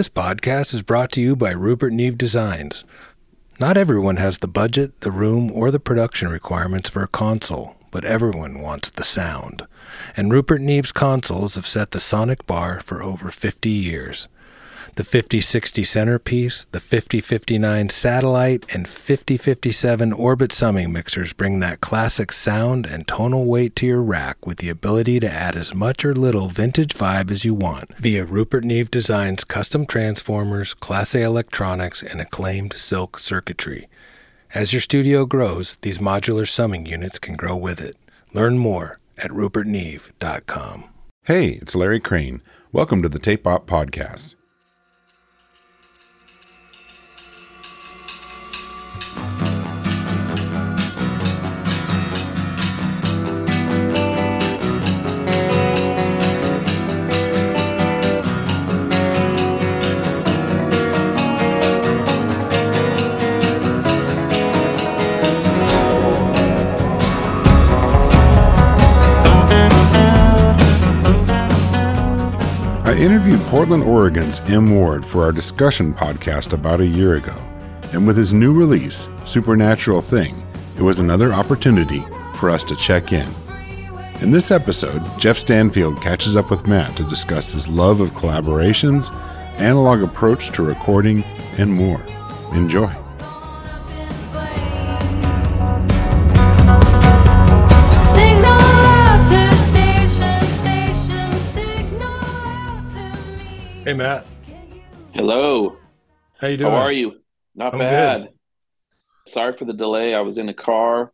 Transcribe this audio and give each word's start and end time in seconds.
This 0.00 0.08
podcast 0.08 0.72
is 0.72 0.80
brought 0.80 1.12
to 1.12 1.20
you 1.20 1.36
by 1.36 1.50
Rupert 1.50 1.92
Neve 1.92 2.16
Designs. 2.16 2.86
Not 3.60 3.76
everyone 3.76 4.16
has 4.16 4.38
the 4.38 4.48
budget, 4.48 4.98
the 5.02 5.10
room, 5.10 5.52
or 5.52 5.70
the 5.70 5.78
production 5.78 6.28
requirements 6.28 6.88
for 6.88 7.02
a 7.02 7.06
console, 7.06 7.76
but 7.90 8.06
everyone 8.06 8.62
wants 8.62 8.88
the 8.88 9.04
sound. 9.04 9.66
And 10.16 10.32
Rupert 10.32 10.62
Neve's 10.62 10.90
consoles 10.90 11.54
have 11.54 11.66
set 11.66 11.90
the 11.90 12.00
sonic 12.00 12.46
bar 12.46 12.80
for 12.80 13.02
over 13.02 13.30
50 13.30 13.68
years 13.68 14.26
the 14.96 15.04
5060 15.04 15.84
centerpiece, 15.84 16.66
the 16.72 16.80
5059 16.80 17.88
satellite, 17.88 18.64
and 18.74 18.88
5057 18.88 20.12
orbit 20.12 20.52
summing 20.52 20.92
mixers 20.92 21.32
bring 21.32 21.60
that 21.60 21.80
classic 21.80 22.32
sound 22.32 22.86
and 22.86 23.06
tonal 23.06 23.44
weight 23.44 23.76
to 23.76 23.86
your 23.86 24.02
rack 24.02 24.46
with 24.46 24.58
the 24.58 24.68
ability 24.68 25.20
to 25.20 25.30
add 25.30 25.56
as 25.56 25.74
much 25.74 26.04
or 26.04 26.14
little 26.14 26.48
vintage 26.48 26.94
vibe 26.94 27.30
as 27.30 27.44
you 27.44 27.54
want 27.54 27.96
via 27.96 28.24
Rupert 28.24 28.64
Neve 28.64 28.90
Designs 28.90 29.44
custom 29.44 29.86
transformers, 29.86 30.74
Class 30.74 31.14
A 31.14 31.22
electronics, 31.22 32.02
and 32.02 32.20
acclaimed 32.20 32.72
silk 32.74 33.18
circuitry. 33.18 33.88
As 34.52 34.72
your 34.72 34.80
studio 34.80 35.26
grows, 35.26 35.76
these 35.82 35.98
modular 35.98 36.48
summing 36.48 36.86
units 36.86 37.18
can 37.18 37.36
grow 37.36 37.56
with 37.56 37.80
it. 37.80 37.96
Learn 38.34 38.58
more 38.58 38.98
at 39.16 39.30
rupertneve.com. 39.30 40.84
Hey, 41.24 41.50
it's 41.62 41.76
Larry 41.76 42.00
Crane. 42.00 42.42
Welcome 42.72 43.02
to 43.02 43.08
the 43.08 43.18
Tape 43.18 43.46
Op 43.46 43.66
Podcast. 43.66 44.34
I 72.90 72.94
interviewed 72.94 73.38
Portland, 73.42 73.84
Oregon's 73.84 74.40
M. 74.48 74.74
Ward 74.74 75.06
for 75.06 75.22
our 75.22 75.30
discussion 75.30 75.94
podcast 75.94 76.52
about 76.52 76.80
a 76.80 76.86
year 76.86 77.14
ago, 77.14 77.36
and 77.92 78.06
with 78.06 78.16
his 78.16 78.32
new 78.32 78.52
release, 78.52 79.08
Supernatural 79.24 80.00
Thing, 80.00 80.34
it 80.76 80.82
was 80.82 81.00
another 81.00 81.32
opportunity 81.32 82.04
for 82.36 82.50
us 82.50 82.64
to 82.64 82.76
check 82.76 83.12
in. 83.12 83.28
In 84.20 84.30
this 84.30 84.50
episode, 84.50 85.02
Geoff 85.18 85.38
Stanfield 85.38 86.00
catches 86.02 86.36
up 86.36 86.50
with 86.50 86.66
Matt 86.66 86.96
to 86.96 87.04
discuss 87.04 87.50
his 87.52 87.68
love 87.68 88.00
of 88.00 88.10
collaborations, 88.10 89.12
analog 89.58 90.02
approach 90.02 90.50
to 90.50 90.62
recording, 90.62 91.24
and 91.58 91.72
more. 91.72 92.00
Enjoy. 92.52 92.90
Signal 98.12 98.52
out 98.52 99.22
to 99.30 99.56
station, 99.68 100.40
station, 100.58 101.38
signal 101.38 102.10
out 102.10 102.90
to 102.90 103.02
me. 103.38 103.82
Hey, 103.84 103.94
Matt. 103.94 104.26
Hello. 105.12 105.76
How 106.38 106.48
you 106.48 106.56
doing? 106.56 106.72
How 106.72 106.78
are 106.78 106.92
you? 106.92 107.19
Not 107.54 107.74
I'm 107.74 107.80
bad. 107.80 108.20
good. 108.22 108.30
Sorry 109.26 109.52
for 109.52 109.64
the 109.64 109.72
delay. 109.72 110.14
I 110.14 110.20
was 110.20 110.38
in 110.38 110.48
a 110.48 110.54
car. 110.54 111.12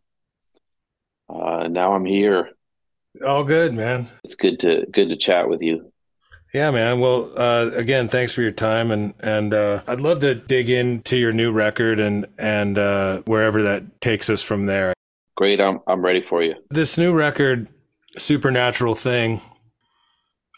Uh, 1.29 1.67
now 1.67 1.93
I'm 1.93 2.05
here. 2.05 2.49
All 3.25 3.43
good, 3.43 3.73
man. 3.73 4.09
It's 4.23 4.35
good 4.35 4.59
to 4.59 4.85
good 4.91 5.09
to 5.09 5.15
chat 5.15 5.49
with 5.49 5.61
you. 5.61 5.91
Yeah, 6.53 6.71
man. 6.71 6.99
Well, 6.99 7.31
uh, 7.37 7.71
again, 7.75 8.07
thanks 8.07 8.33
for 8.33 8.41
your 8.41 8.51
time, 8.51 8.91
and 8.91 9.13
and 9.19 9.53
uh, 9.53 9.81
I'd 9.87 10.01
love 10.01 10.21
to 10.21 10.35
dig 10.35 10.69
into 10.69 11.17
your 11.17 11.33
new 11.33 11.51
record 11.51 11.99
and 11.99 12.25
and 12.37 12.77
uh, 12.77 13.21
wherever 13.25 13.63
that 13.63 13.99
takes 14.01 14.29
us 14.29 14.41
from 14.41 14.65
there. 14.65 14.93
Great. 15.35 15.59
I'm 15.59 15.79
I'm 15.87 16.03
ready 16.03 16.21
for 16.21 16.43
you. 16.43 16.55
This 16.69 16.97
new 16.97 17.13
record, 17.13 17.67
Supernatural 18.17 18.95
Thing, 18.95 19.41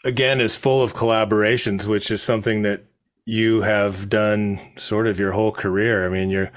again 0.04 0.40
is 0.40 0.54
full 0.54 0.82
of 0.82 0.94
collaborations, 0.94 1.86
which 1.86 2.10
is 2.10 2.22
something 2.22 2.62
that 2.62 2.84
you 3.30 3.60
have 3.60 4.08
done 4.08 4.58
sort 4.76 5.06
of 5.06 5.20
your 5.20 5.30
whole 5.32 5.52
career. 5.52 6.04
I 6.04 6.08
mean, 6.08 6.30
you're 6.30 6.50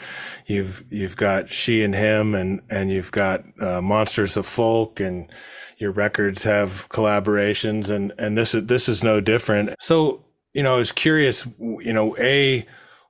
you've 0.47 0.83
you've 0.89 1.15
got 1.15 1.49
she 1.49 1.83
and 1.83 1.93
him, 1.93 2.33
and 2.33 2.61
and 2.69 2.91
you've 2.91 3.11
got 3.11 3.43
uh, 3.61 3.79
Monsters 3.79 4.35
of 4.35 4.47
Folk, 4.47 4.99
and 4.99 5.31
your 5.77 5.91
records 5.91 6.43
have 6.45 6.89
collaborations, 6.89 7.89
and 7.89 8.11
and 8.17 8.35
this 8.35 8.55
is 8.55 8.65
this 8.65 8.89
is 8.89 9.03
no 9.03 9.21
different. 9.21 9.75
So 9.79 10.25
you 10.53 10.63
know, 10.63 10.75
I 10.75 10.77
was 10.79 10.91
curious, 10.91 11.45
you 11.59 11.93
know, 11.93 12.17
a 12.17 12.65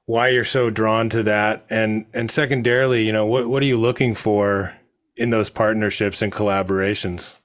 why 0.06 0.28
you're 0.28 0.44
so 0.44 0.70
drawn 0.70 1.10
to 1.10 1.24
that, 1.24 1.66
and 1.70 2.06
and 2.14 2.30
secondarily, 2.30 3.06
you 3.06 3.14
know, 3.14 3.26
what 3.26 3.50
what 3.50 3.64
are 3.64 3.68
you 3.68 3.80
looking 3.80 4.14
for 4.14 4.76
in 5.16 5.30
those 5.30 5.50
partnerships 5.50 6.22
and 6.22 6.34
collaborations? 6.34 7.40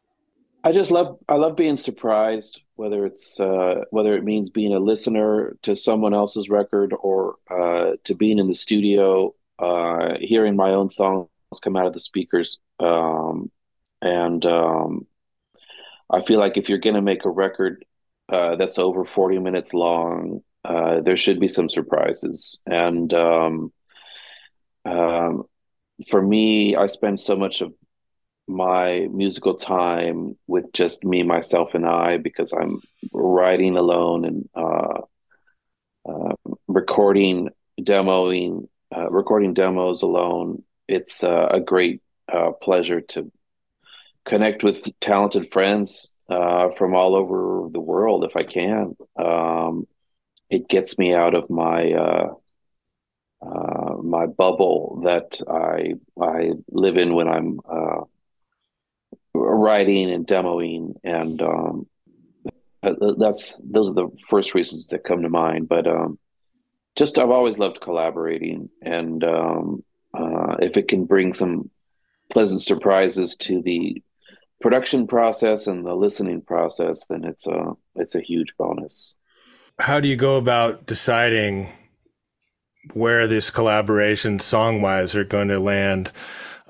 I 0.64 0.72
just 0.72 0.90
love 0.90 1.16
I 1.28 1.36
love 1.36 1.54
being 1.54 1.76
surprised, 1.76 2.62
whether 2.78 3.04
it's 3.04 3.40
uh, 3.40 3.84
whether 3.90 4.14
it 4.14 4.22
means 4.22 4.50
being 4.50 4.72
a 4.72 4.78
listener 4.78 5.56
to 5.62 5.74
someone 5.74 6.14
else's 6.14 6.48
record 6.48 6.94
or 7.00 7.34
uh, 7.50 7.96
to 8.04 8.14
being 8.14 8.38
in 8.38 8.46
the 8.46 8.54
studio, 8.54 9.34
uh, 9.58 10.14
hearing 10.20 10.54
my 10.54 10.70
own 10.70 10.88
songs 10.88 11.28
come 11.60 11.76
out 11.76 11.86
of 11.86 11.92
the 11.92 11.98
speakers, 11.98 12.58
um, 12.78 13.50
and 14.00 14.46
um, 14.46 15.08
I 16.08 16.22
feel 16.22 16.38
like 16.38 16.56
if 16.56 16.68
you're 16.68 16.78
going 16.78 16.94
to 16.94 17.02
make 17.02 17.24
a 17.24 17.30
record 17.30 17.84
uh, 18.28 18.54
that's 18.54 18.78
over 18.78 19.04
40 19.04 19.40
minutes 19.40 19.74
long, 19.74 20.42
uh, 20.64 21.00
there 21.00 21.16
should 21.16 21.40
be 21.40 21.48
some 21.48 21.68
surprises. 21.68 22.62
And 22.64 23.12
um, 23.12 23.72
um, 24.84 25.42
for 26.08 26.22
me, 26.22 26.76
I 26.76 26.86
spend 26.86 27.18
so 27.18 27.34
much 27.34 27.60
of 27.60 27.74
my 28.48 29.06
musical 29.12 29.54
time 29.54 30.36
with 30.46 30.72
just 30.72 31.04
me, 31.04 31.22
myself, 31.22 31.74
and 31.74 31.86
I 31.86 32.16
because 32.16 32.52
I'm 32.52 32.80
writing 33.12 33.76
alone 33.76 34.24
and 34.24 34.48
uh, 34.54 35.02
uh, 36.08 36.34
recording, 36.66 37.50
demoing, 37.78 38.68
uh, 38.94 39.10
recording 39.10 39.52
demos 39.52 40.02
alone. 40.02 40.64
It's 40.88 41.22
uh, 41.22 41.48
a 41.50 41.60
great 41.60 42.00
uh, 42.32 42.52
pleasure 42.52 43.02
to 43.02 43.30
connect 44.24 44.64
with 44.64 44.88
talented 45.00 45.52
friends 45.52 46.12
uh, 46.30 46.70
from 46.70 46.94
all 46.94 47.14
over 47.14 47.68
the 47.70 47.80
world 47.80 48.24
if 48.24 48.34
I 48.36 48.42
can. 48.42 48.96
Um, 49.18 49.86
it 50.48 50.68
gets 50.68 50.98
me 50.98 51.14
out 51.14 51.34
of 51.34 51.50
my 51.50 52.32
my 54.00 54.26
bubble 54.26 55.02
that 55.04 55.40
I 55.50 55.94
I 56.22 56.52
live 56.70 56.96
in 56.96 57.14
when 57.14 57.28
I'm 57.28 57.60
writing 59.38 60.10
and 60.10 60.26
demoing, 60.26 60.94
and 61.04 61.40
um, 61.42 61.86
that's 62.82 63.60
those 63.62 63.90
are 63.90 63.94
the 63.94 64.08
first 64.28 64.54
reasons 64.54 64.88
that 64.88 65.04
come 65.04 65.22
to 65.22 65.28
mind. 65.28 65.68
But 65.68 65.86
um, 65.86 66.18
just 66.96 67.18
I've 67.18 67.30
always 67.30 67.58
loved 67.58 67.80
collaborating, 67.80 68.70
and 68.82 69.22
um, 69.24 69.84
uh, 70.14 70.56
if 70.60 70.76
it 70.76 70.88
can 70.88 71.04
bring 71.04 71.32
some 71.32 71.70
pleasant 72.30 72.60
surprises 72.60 73.36
to 73.36 73.62
the 73.62 74.02
production 74.60 75.06
process 75.06 75.66
and 75.66 75.86
the 75.86 75.94
listening 75.94 76.42
process, 76.42 77.06
then 77.08 77.24
it's 77.24 77.46
a 77.46 77.72
it's 77.94 78.14
a 78.14 78.20
huge 78.20 78.54
bonus. 78.58 79.14
How 79.78 80.00
do 80.00 80.08
you 80.08 80.16
go 80.16 80.36
about 80.36 80.86
deciding 80.86 81.68
where 82.94 83.26
this 83.26 83.50
collaboration 83.50 84.38
song 84.38 84.82
wise 84.82 85.14
are 85.14 85.24
going 85.24 85.48
to 85.48 85.60
land? 85.60 86.12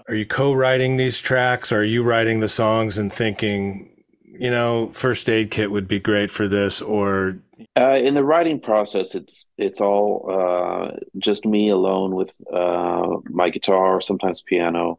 Are 0.08 0.14
you 0.14 0.26
co 0.26 0.54
writing 0.54 0.96
these 0.96 1.20
tracks? 1.20 1.70
Are 1.70 1.84
you 1.84 2.02
writing 2.02 2.40
the 2.40 2.48
songs 2.48 2.96
and 2.96 3.12
thinking, 3.12 3.90
you 4.24 4.50
know, 4.50 4.88
first 4.94 5.28
aid 5.28 5.50
kit 5.50 5.70
would 5.70 5.86
be 5.86 6.00
great 6.00 6.30
for 6.30 6.48
this? 6.48 6.80
Or 6.80 7.38
Uh, 7.76 7.96
in 7.96 8.14
the 8.14 8.24
writing 8.24 8.58
process, 8.60 9.14
it's 9.14 9.46
it's 9.58 9.80
all 9.80 10.30
uh, 10.30 10.96
just 11.18 11.44
me 11.44 11.68
alone 11.68 12.14
with 12.14 12.32
uh, 12.52 13.18
my 13.28 13.50
guitar, 13.50 14.00
sometimes 14.00 14.42
piano. 14.42 14.98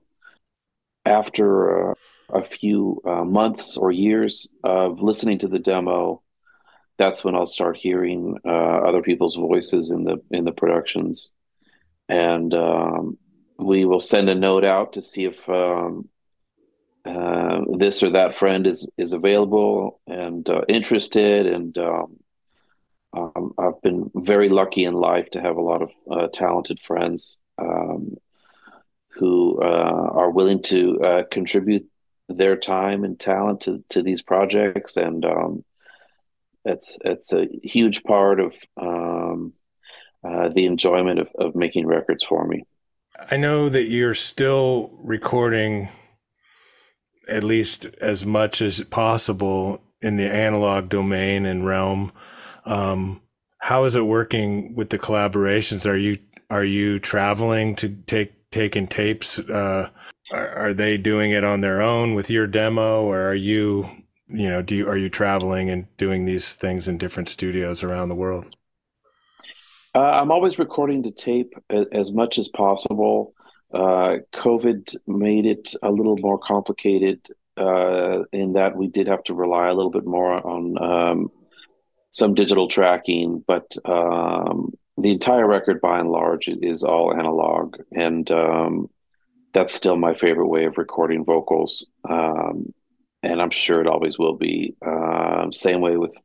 After 1.05 1.91
uh, 1.91 1.93
a 2.29 2.43
few 2.43 3.01
uh, 3.03 3.23
months 3.23 3.77
or 3.77 3.91
years 3.91 4.47
of 4.63 5.01
listening 5.01 5.39
to 5.39 5.47
the 5.47 5.57
demo, 5.57 6.21
that's 6.99 7.23
when 7.23 7.33
I'll 7.33 7.47
start 7.47 7.77
hearing 7.77 8.37
uh, 8.45 8.79
other 8.87 9.01
people's 9.01 9.35
voices 9.35 9.89
in 9.89 10.03
the 10.03 10.21
in 10.29 10.43
the 10.43 10.51
productions, 10.51 11.31
and 12.07 12.53
um, 12.53 13.17
we 13.59 13.85
will 13.85 13.99
send 13.99 14.29
a 14.29 14.35
note 14.35 14.63
out 14.63 14.93
to 14.93 15.01
see 15.01 15.25
if 15.25 15.47
um, 15.49 16.07
uh, 17.05 17.61
this 17.77 18.03
or 18.03 18.11
that 18.11 18.35
friend 18.35 18.65
is 18.65 18.89
is 18.97 19.13
available 19.13 19.99
and 20.07 20.49
uh, 20.49 20.61
interested 20.67 21.45
and. 21.45 21.77
Um, 21.77 22.17
um, 23.11 23.53
I've 23.57 23.81
been 23.81 24.11
very 24.13 24.49
lucky 24.49 24.83
in 24.83 24.93
life 24.93 25.31
to 25.31 25.41
have 25.41 25.57
a 25.57 25.61
lot 25.61 25.81
of 25.81 25.91
uh, 26.09 26.27
talented 26.31 26.79
friends 26.79 27.39
um, 27.57 28.15
who 29.19 29.59
uh, 29.61 29.65
are 30.11 30.29
willing 30.29 30.61
to 30.63 30.99
uh, 31.01 31.23
contribute 31.31 31.87
their 32.27 32.55
time 32.55 33.03
and 33.03 33.19
talent 33.19 33.61
to, 33.61 33.83
to 33.89 34.03
these 34.03 34.21
projects. 34.21 34.95
And 34.95 35.25
um, 35.25 35.65
it's 36.65 36.97
it's 37.03 37.33
a 37.33 37.47
huge 37.63 38.03
part 38.03 38.39
of 38.39 38.53
um, 38.79 39.53
uh, 40.23 40.49
the 40.49 40.65
enjoyment 40.65 41.19
of, 41.19 41.29
of 41.37 41.55
making 41.55 41.87
records 41.87 42.23
for 42.23 42.45
me. 42.45 42.63
I 43.31 43.37
know 43.37 43.69
that 43.69 43.89
you're 43.89 44.13
still 44.13 44.91
recording 45.01 45.89
at 47.29 47.43
least 47.43 47.85
as 48.01 48.25
much 48.25 48.61
as 48.61 48.81
possible 48.85 49.81
in 50.01 50.17
the 50.17 50.33
analog 50.33 50.89
domain 50.89 51.45
and 51.45 51.65
realm. 51.65 52.11
Um, 52.65 53.21
how 53.59 53.83
is 53.83 53.95
it 53.95 54.05
working 54.05 54.75
with 54.75 54.89
the 54.89 54.99
collaborations? 54.99 55.85
Are 55.85 55.97
you 55.97 56.17
are 56.49 56.65
you 56.65 56.99
traveling 56.99 57.75
to 57.77 57.89
take 58.07 58.49
taking 58.51 58.87
tapes? 58.87 59.39
Uh, 59.39 59.89
are, 60.31 60.49
are 60.49 60.73
they 60.73 60.97
doing 60.97 61.31
it 61.31 61.43
on 61.43 61.61
their 61.61 61.81
own 61.81 62.15
with 62.15 62.29
your 62.29 62.47
demo, 62.47 63.03
or 63.03 63.21
are 63.29 63.35
you 63.35 63.89
you 64.27 64.49
know 64.49 64.61
do 64.61 64.75
you 64.75 64.87
are 64.87 64.97
you 64.97 65.09
traveling 65.09 65.69
and 65.69 65.85
doing 65.97 66.25
these 66.25 66.55
things 66.55 66.87
in 66.87 66.97
different 66.97 67.29
studios 67.29 67.83
around 67.83 68.09
the 68.09 68.15
world? 68.15 68.55
Uh, 69.99 70.21
I'm 70.21 70.31
always 70.31 70.57
recording 70.57 71.03
to 71.03 71.11
tape 71.11 71.55
as 71.69 72.13
much 72.13 72.37
as 72.37 72.47
possible. 72.47 73.33
Uh, 73.73 74.19
COVID 74.31 74.95
made 75.07 75.45
it 75.45 75.73
a 75.83 75.91
little 75.91 76.15
more 76.21 76.39
complicated 76.39 77.27
uh, 77.57 78.23
in 78.31 78.53
that 78.53 78.77
we 78.77 78.87
did 78.87 79.07
have 79.09 79.21
to 79.25 79.33
rely 79.33 79.67
a 79.67 79.73
little 79.73 79.91
bit 79.91 80.05
more 80.05 80.31
on 80.47 80.81
um, 80.81 81.31
some 82.11 82.33
digital 82.33 82.69
tracking, 82.69 83.43
but 83.45 83.75
um, 83.83 84.71
the 84.97 85.11
entire 85.11 85.45
record, 85.45 85.81
by 85.81 85.99
and 85.99 86.09
large, 86.09 86.47
is 86.47 86.85
all 86.85 87.13
analog, 87.13 87.75
and 87.91 88.31
um, 88.31 88.89
that's 89.53 89.73
still 89.73 89.97
my 89.97 90.13
favorite 90.13 90.47
way 90.47 90.63
of 90.63 90.77
recording 90.77 91.25
vocals. 91.25 91.85
Um, 92.09 92.73
and 93.21 93.41
I'm 93.41 93.51
sure 93.51 93.81
it 93.81 93.87
always 93.87 94.17
will 94.17 94.37
be. 94.37 94.77
Uh, 94.81 95.51
same 95.51 95.81
way 95.81 95.97
with 95.97 96.15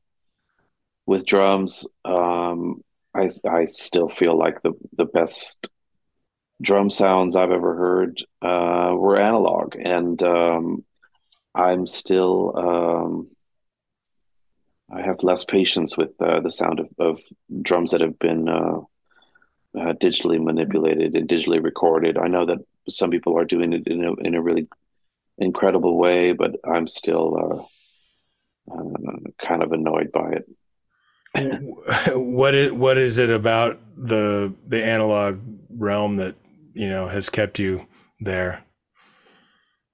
with 1.06 1.26
drums. 1.26 1.88
Um, 2.04 2.84
I 3.14 3.30
I 3.48 3.66
still 3.66 4.08
feel 4.08 4.36
like 4.36 4.62
the 4.62 4.72
the 4.96 5.04
best 5.04 5.68
drum 6.60 6.90
sounds 6.90 7.36
I've 7.36 7.50
ever 7.50 7.74
heard 7.74 8.22
uh, 8.42 8.94
were 8.96 9.18
analog, 9.18 9.76
and 9.76 10.22
um, 10.22 10.84
I'm 11.54 11.86
still 11.86 12.52
um, 12.56 13.28
I 14.90 15.02
have 15.02 15.22
less 15.22 15.44
patience 15.44 15.96
with 15.96 16.10
uh, 16.20 16.40
the 16.40 16.50
sound 16.50 16.80
of, 16.80 16.88
of, 16.98 17.20
drums 17.62 17.90
that 17.90 18.00
have 18.00 18.18
been 18.18 18.48
uh, 18.48 18.80
uh, 19.76 19.92
digitally 19.94 20.42
manipulated 20.42 21.14
and 21.14 21.28
digitally 21.28 21.62
recorded. 21.62 22.18
I 22.18 22.28
know 22.28 22.46
that 22.46 22.58
some 22.88 23.10
people 23.10 23.38
are 23.38 23.44
doing 23.44 23.72
it 23.72 23.86
in 23.86 24.04
a 24.04 24.14
in 24.14 24.34
a 24.34 24.42
really 24.42 24.68
incredible 25.38 25.96
way, 25.96 26.32
but 26.32 26.56
I'm 26.64 26.86
still 26.86 27.70
uh, 28.70 28.74
uh, 28.74 29.16
kind 29.38 29.62
of 29.62 29.72
annoyed 29.72 30.12
by 30.12 30.32
it. 30.32 30.48
What 32.14 32.54
is 32.54 32.72
what 32.72 32.98
is 32.98 33.18
it 33.18 33.30
about 33.30 33.80
the 33.96 34.54
the 34.66 34.84
analog 34.84 35.40
realm 35.70 36.16
that 36.16 36.36
you 36.74 36.88
know 36.88 37.08
has 37.08 37.28
kept 37.28 37.58
you 37.58 37.86
there? 38.20 38.64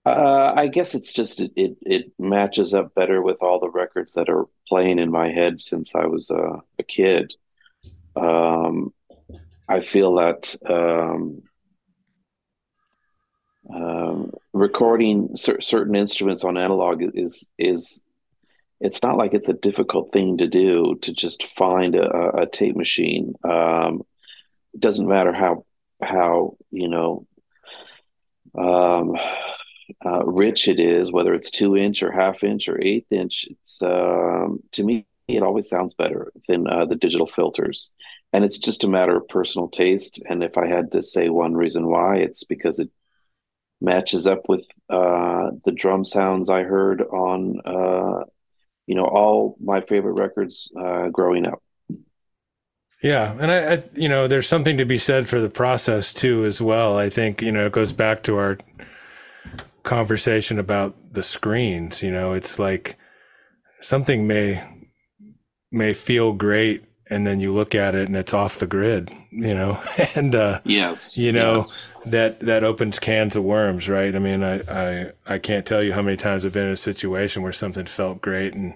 Uh, 0.04 0.52
I 0.56 0.68
guess 0.68 0.94
it's 0.94 1.12
just 1.12 1.40
it, 1.40 1.52
it, 1.56 1.76
it 1.82 2.12
matches 2.18 2.74
up 2.74 2.94
better 2.94 3.22
with 3.22 3.42
all 3.42 3.60
the 3.60 3.70
records 3.70 4.14
that 4.14 4.28
are 4.28 4.46
playing 4.66 4.98
in 4.98 5.10
my 5.10 5.30
head 5.30 5.60
since 5.60 5.94
I 5.94 6.06
was 6.06 6.30
uh, 6.30 6.58
a 6.78 6.82
kid. 6.82 7.34
Um, 8.16 8.92
I 9.68 9.80
feel 9.80 10.14
that 10.16 10.56
um, 10.68 11.42
um, 13.74 14.32
recording 14.52 15.36
cer- 15.36 15.60
certain 15.60 15.94
instruments 15.94 16.44
on 16.44 16.56
analog 16.56 17.02
is 17.14 17.48
is 17.58 18.02
it's 18.80 19.02
not 19.02 19.16
like 19.16 19.34
it's 19.34 19.48
a 19.48 19.54
difficult 19.54 20.10
thing 20.12 20.38
to 20.38 20.46
do 20.46 20.96
to 21.02 21.12
just 21.12 21.46
find 21.56 21.94
a, 21.94 22.42
a 22.42 22.46
tape 22.46 22.76
machine. 22.76 23.34
Um, 23.44 24.02
it 24.74 24.80
doesn't 24.80 25.08
matter 25.08 25.32
how 25.32 25.64
how 26.02 26.56
you 26.70 26.88
know 26.88 27.26
um, 28.58 29.16
uh, 30.04 30.24
rich 30.24 30.68
it 30.68 30.80
is, 30.80 31.12
whether 31.12 31.34
it's 31.34 31.50
two 31.50 31.76
inch 31.76 32.02
or 32.02 32.10
half 32.10 32.42
inch 32.42 32.68
or 32.68 32.80
eighth 32.80 33.12
inch. 33.12 33.46
It's 33.50 33.82
um, 33.82 34.60
to 34.72 34.84
me, 34.84 35.06
it 35.28 35.42
always 35.42 35.68
sounds 35.68 35.94
better 35.94 36.32
than 36.48 36.66
uh, 36.66 36.86
the 36.86 36.96
digital 36.96 37.26
filters, 37.26 37.90
and 38.32 38.44
it's 38.44 38.58
just 38.58 38.84
a 38.84 38.88
matter 38.88 39.16
of 39.16 39.28
personal 39.28 39.68
taste. 39.68 40.22
And 40.28 40.42
if 40.42 40.56
I 40.56 40.66
had 40.66 40.92
to 40.92 41.02
say 41.02 41.28
one 41.28 41.54
reason 41.54 41.88
why, 41.88 42.16
it's 42.16 42.44
because 42.44 42.78
it 42.78 42.90
matches 43.80 44.26
up 44.26 44.48
with 44.48 44.66
uh, 44.88 45.50
the 45.64 45.72
drum 45.72 46.04
sounds 46.04 46.50
I 46.50 46.62
heard 46.62 47.02
on, 47.02 47.60
uh, 47.64 48.24
you 48.90 48.96
know, 48.96 49.04
all 49.04 49.56
my 49.62 49.80
favorite 49.82 50.14
records 50.14 50.72
uh, 50.76 51.10
growing 51.10 51.46
up. 51.46 51.62
Yeah, 53.00 53.36
and 53.38 53.52
I, 53.52 53.74
I, 53.74 53.82
you 53.94 54.08
know, 54.08 54.26
there's 54.26 54.48
something 54.48 54.76
to 54.78 54.84
be 54.84 54.98
said 54.98 55.28
for 55.28 55.40
the 55.40 55.48
process 55.48 56.12
too, 56.12 56.44
as 56.44 56.60
well. 56.60 56.98
I 56.98 57.08
think 57.08 57.40
you 57.40 57.52
know 57.52 57.66
it 57.66 57.72
goes 57.72 57.92
back 57.92 58.24
to 58.24 58.36
our 58.36 58.58
conversation 59.84 60.58
about 60.58 61.14
the 61.14 61.22
screens. 61.22 62.02
You 62.02 62.10
know, 62.10 62.32
it's 62.32 62.58
like 62.58 62.98
something 63.80 64.26
may 64.26 64.64
may 65.70 65.94
feel 65.94 66.32
great 66.32 66.84
and 67.10 67.26
then 67.26 67.40
you 67.40 67.52
look 67.52 67.74
at 67.74 67.94
it 67.94 68.06
and 68.06 68.16
it's 68.16 68.32
off 68.32 68.58
the 68.58 68.66
grid, 68.66 69.12
you 69.30 69.54
know, 69.54 69.80
and, 70.14 70.34
uh, 70.34 70.60
yes, 70.64 71.18
you 71.18 71.32
know, 71.32 71.56
yes. 71.56 71.94
that, 72.06 72.40
that 72.40 72.64
opens 72.64 72.98
cans 72.98 73.34
of 73.36 73.44
worms, 73.44 73.88
right? 73.88 74.14
I 74.14 74.18
mean, 74.18 74.44
I, 74.44 74.60
I, 74.60 75.12
I 75.26 75.38
can't 75.38 75.66
tell 75.66 75.82
you 75.82 75.92
how 75.92 76.02
many 76.02 76.16
times 76.16 76.44
I've 76.44 76.52
been 76.52 76.68
in 76.68 76.72
a 76.72 76.76
situation 76.76 77.42
where 77.42 77.52
something 77.52 77.86
felt 77.86 78.22
great 78.22 78.54
and 78.54 78.74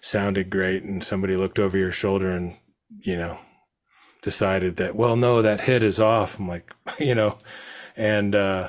sounded 0.00 0.50
great 0.50 0.82
and 0.82 1.02
somebody 1.02 1.34
looked 1.36 1.58
over 1.58 1.78
your 1.78 1.92
shoulder 1.92 2.30
and, 2.30 2.56
you 3.00 3.16
know, 3.16 3.38
decided 4.20 4.76
that, 4.76 4.94
well, 4.94 5.16
no, 5.16 5.40
that 5.42 5.62
hit 5.62 5.82
is 5.82 5.98
off. 5.98 6.38
I'm 6.38 6.48
like, 6.48 6.70
you 6.98 7.14
know, 7.14 7.38
and, 7.96 8.34
uh, 8.34 8.68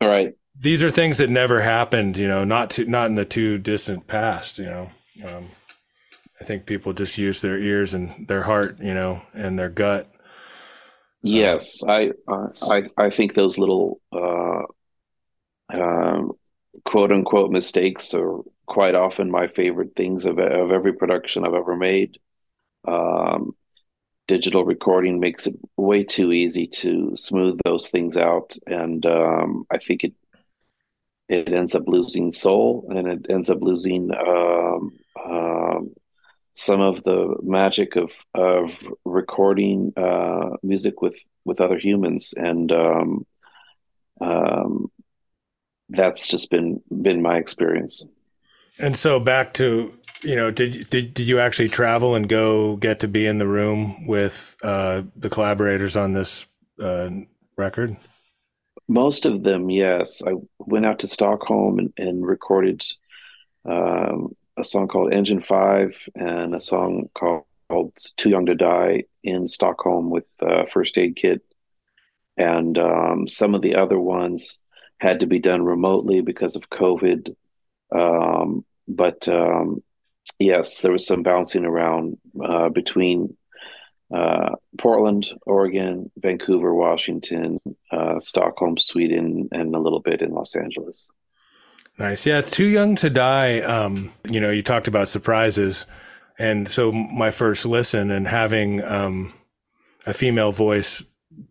all 0.00 0.08
right 0.08 0.34
these 0.58 0.82
are 0.82 0.90
things 0.90 1.18
that 1.18 1.30
never 1.30 1.60
happened, 1.60 2.16
you 2.16 2.28
know, 2.28 2.44
not 2.44 2.70
to, 2.70 2.84
not 2.84 3.06
in 3.06 3.16
the 3.16 3.24
too 3.24 3.58
distant 3.58 4.06
past, 4.06 4.58
you 4.58 4.66
know. 4.66 4.90
Um, 5.24 5.46
I 6.40 6.44
think 6.44 6.66
people 6.66 6.92
just 6.92 7.18
use 7.18 7.40
their 7.40 7.58
ears 7.58 7.94
and 7.94 8.26
their 8.28 8.42
heart, 8.42 8.80
you 8.80 8.94
know, 8.94 9.22
and 9.32 9.58
their 9.58 9.68
gut. 9.68 10.10
Yes, 11.22 11.82
I 11.88 12.12
I 12.60 12.90
I 12.96 13.10
think 13.10 13.34
those 13.34 13.56
little 13.56 14.00
uh, 14.12 14.62
um, 15.70 16.32
quote 16.84 17.12
unquote 17.12 17.50
mistakes 17.50 18.14
are 18.14 18.40
quite 18.66 18.94
often 18.94 19.30
my 19.30 19.46
favorite 19.48 19.94
things 19.96 20.24
of 20.24 20.38
of 20.38 20.70
every 20.70 20.92
production 20.94 21.44
I've 21.44 21.54
ever 21.54 21.76
made. 21.76 22.18
Um, 22.86 23.56
digital 24.28 24.64
recording 24.64 25.20
makes 25.20 25.46
it 25.46 25.56
way 25.76 26.04
too 26.04 26.32
easy 26.32 26.66
to 26.66 27.16
smooth 27.16 27.60
those 27.64 27.88
things 27.88 28.16
out, 28.16 28.56
and 28.66 29.04
um, 29.06 29.66
I 29.70 29.78
think 29.78 30.04
it 30.04 30.14
it 31.28 31.52
ends 31.52 31.74
up 31.74 31.84
losing 31.86 32.32
soul 32.32 32.86
and 32.90 33.08
it 33.08 33.26
ends 33.30 33.48
up 33.48 33.58
losing 33.62 34.10
um, 34.14 34.92
um, 35.24 35.94
some 36.54 36.80
of 36.80 37.02
the 37.04 37.36
magic 37.42 37.96
of 37.96 38.12
of 38.34 38.70
recording 39.04 39.92
uh, 39.96 40.56
music 40.62 41.02
with 41.02 41.16
with 41.44 41.60
other 41.60 41.78
humans. 41.78 42.32
And 42.36 42.72
um, 42.72 43.26
um, 44.20 44.90
that's 45.88 46.28
just 46.28 46.50
been 46.50 46.80
been 46.90 47.22
my 47.22 47.36
experience. 47.36 48.04
And 48.78 48.96
so 48.96 49.20
back 49.20 49.54
to 49.54 49.94
you 50.22 50.36
know 50.36 50.50
did 50.50 50.88
did 50.90 51.14
did 51.14 51.28
you 51.28 51.40
actually 51.40 51.68
travel 51.68 52.14
and 52.14 52.28
go 52.28 52.76
get 52.76 53.00
to 53.00 53.08
be 53.08 53.26
in 53.26 53.38
the 53.38 53.48
room 53.48 54.06
with 54.06 54.56
uh, 54.62 55.02
the 55.16 55.30
collaborators 55.30 55.96
on 55.96 56.12
this 56.12 56.46
uh, 56.80 57.10
record? 57.56 57.96
Most 58.86 59.24
of 59.24 59.42
them, 59.42 59.70
yes. 59.70 60.22
I 60.26 60.34
went 60.58 60.84
out 60.84 60.98
to 60.98 61.08
Stockholm 61.08 61.78
and, 61.78 61.92
and 61.96 62.26
recorded 62.26 62.84
um, 63.64 64.36
a 64.64 64.66
song 64.66 64.88
called 64.88 65.12
Engine 65.12 65.42
Five 65.42 66.08
and 66.14 66.54
a 66.54 66.60
song 66.60 67.10
called, 67.14 67.44
called 67.68 67.92
Too 68.16 68.30
Young 68.30 68.46
to 68.46 68.54
Die 68.54 69.04
in 69.22 69.46
Stockholm 69.46 70.08
with 70.08 70.24
uh, 70.40 70.64
First 70.72 70.96
Aid 70.96 71.16
Kit. 71.16 71.42
And 72.38 72.78
um, 72.78 73.28
some 73.28 73.54
of 73.54 73.60
the 73.60 73.76
other 73.76 73.98
ones 73.98 74.60
had 74.98 75.20
to 75.20 75.26
be 75.26 75.38
done 75.38 75.62
remotely 75.62 76.22
because 76.22 76.56
of 76.56 76.70
COVID. 76.70 77.36
Um, 77.94 78.64
but 78.88 79.28
um, 79.28 79.82
yes, 80.38 80.80
there 80.80 80.92
was 80.92 81.06
some 81.06 81.22
bouncing 81.22 81.66
around 81.66 82.16
uh, 82.42 82.70
between 82.70 83.36
uh, 84.14 84.52
Portland, 84.78 85.30
Oregon, 85.44 86.10
Vancouver, 86.16 86.74
Washington, 86.74 87.58
uh, 87.92 88.18
Stockholm, 88.18 88.78
Sweden, 88.78 89.48
and 89.52 89.74
a 89.74 89.78
little 89.78 90.00
bit 90.00 90.22
in 90.22 90.30
Los 90.30 90.56
Angeles. 90.56 91.08
Nice. 91.98 92.26
Yeah, 92.26 92.40
too 92.40 92.66
young 92.66 92.96
to 92.96 93.10
die. 93.10 93.60
Um, 93.60 94.12
you 94.28 94.40
know, 94.40 94.50
you 94.50 94.62
talked 94.62 94.88
about 94.88 95.08
surprises, 95.08 95.86
and 96.38 96.68
so 96.68 96.90
my 96.90 97.30
first 97.30 97.64
listen 97.64 98.10
and 98.10 98.26
having 98.26 98.82
um, 98.82 99.32
a 100.04 100.12
female 100.12 100.50
voice 100.50 101.04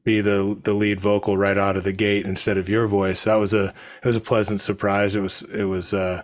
be 0.04 0.22
the 0.22 0.60
the 0.62 0.74
lead 0.74 1.00
vocal 1.00 1.38
right 1.38 1.58
out 1.58 1.78
of 1.78 1.84
the 1.84 1.92
gate 1.92 2.26
instead 2.26 2.58
of 2.58 2.70
your 2.70 2.88
voice 2.88 3.26
that 3.26 3.36
was 3.36 3.54
a 3.54 3.74
it 4.02 4.06
was 4.06 4.16
a 4.16 4.22
pleasant 4.22 4.62
surprise. 4.62 5.16
It 5.16 5.22
was 5.22 5.42
it 5.44 5.66
was 5.66 5.94
uh, 5.94 6.24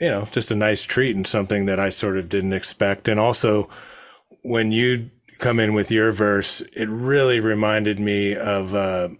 you 0.00 0.08
know, 0.08 0.26
just 0.32 0.50
a 0.50 0.56
nice 0.56 0.84
treat 0.84 1.14
and 1.14 1.26
something 1.26 1.66
that 1.66 1.78
I 1.78 1.90
sort 1.90 2.16
of 2.16 2.28
didn't 2.28 2.54
expect. 2.54 3.06
And 3.06 3.20
also, 3.20 3.68
when 4.42 4.72
you 4.72 5.10
come 5.38 5.60
in 5.60 5.74
with 5.74 5.90
your 5.90 6.10
verse, 6.10 6.62
it 6.74 6.88
really 6.88 7.38
reminded 7.38 8.00
me 8.00 8.34
of 8.34 8.74
uh, 8.74 9.10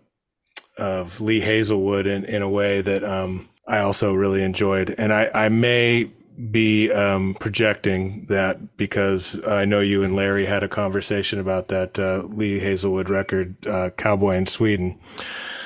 of 0.79 1.21
Lee 1.21 1.41
Hazlewood 1.41 2.07
in, 2.07 2.25
in 2.25 2.41
a 2.41 2.49
way 2.49 2.81
that 2.81 3.05
um, 3.05 3.51
I 3.71 3.81
also 3.81 4.13
really 4.13 4.43
enjoyed. 4.43 4.95
And 4.99 5.13
I, 5.13 5.31
I 5.33 5.49
may 5.49 6.11
be 6.51 6.91
um, 6.91 7.37
projecting 7.39 8.27
that 8.29 8.77
because 8.77 9.47
I 9.47 9.65
know 9.65 9.81
you 9.81 10.03
and 10.03 10.17
Larry 10.17 10.47
had 10.47 10.63
a 10.63 10.69
conversation 10.69 11.39
about 11.39 11.69
that 11.69 11.99
uh, 11.99 12.23
Lee 12.29 12.59
Hazlewood 12.59 13.09
record, 13.09 13.67
uh, 13.67 13.91
Cowboy 13.91 14.37
in 14.37 14.47
Sweden. 14.47 14.99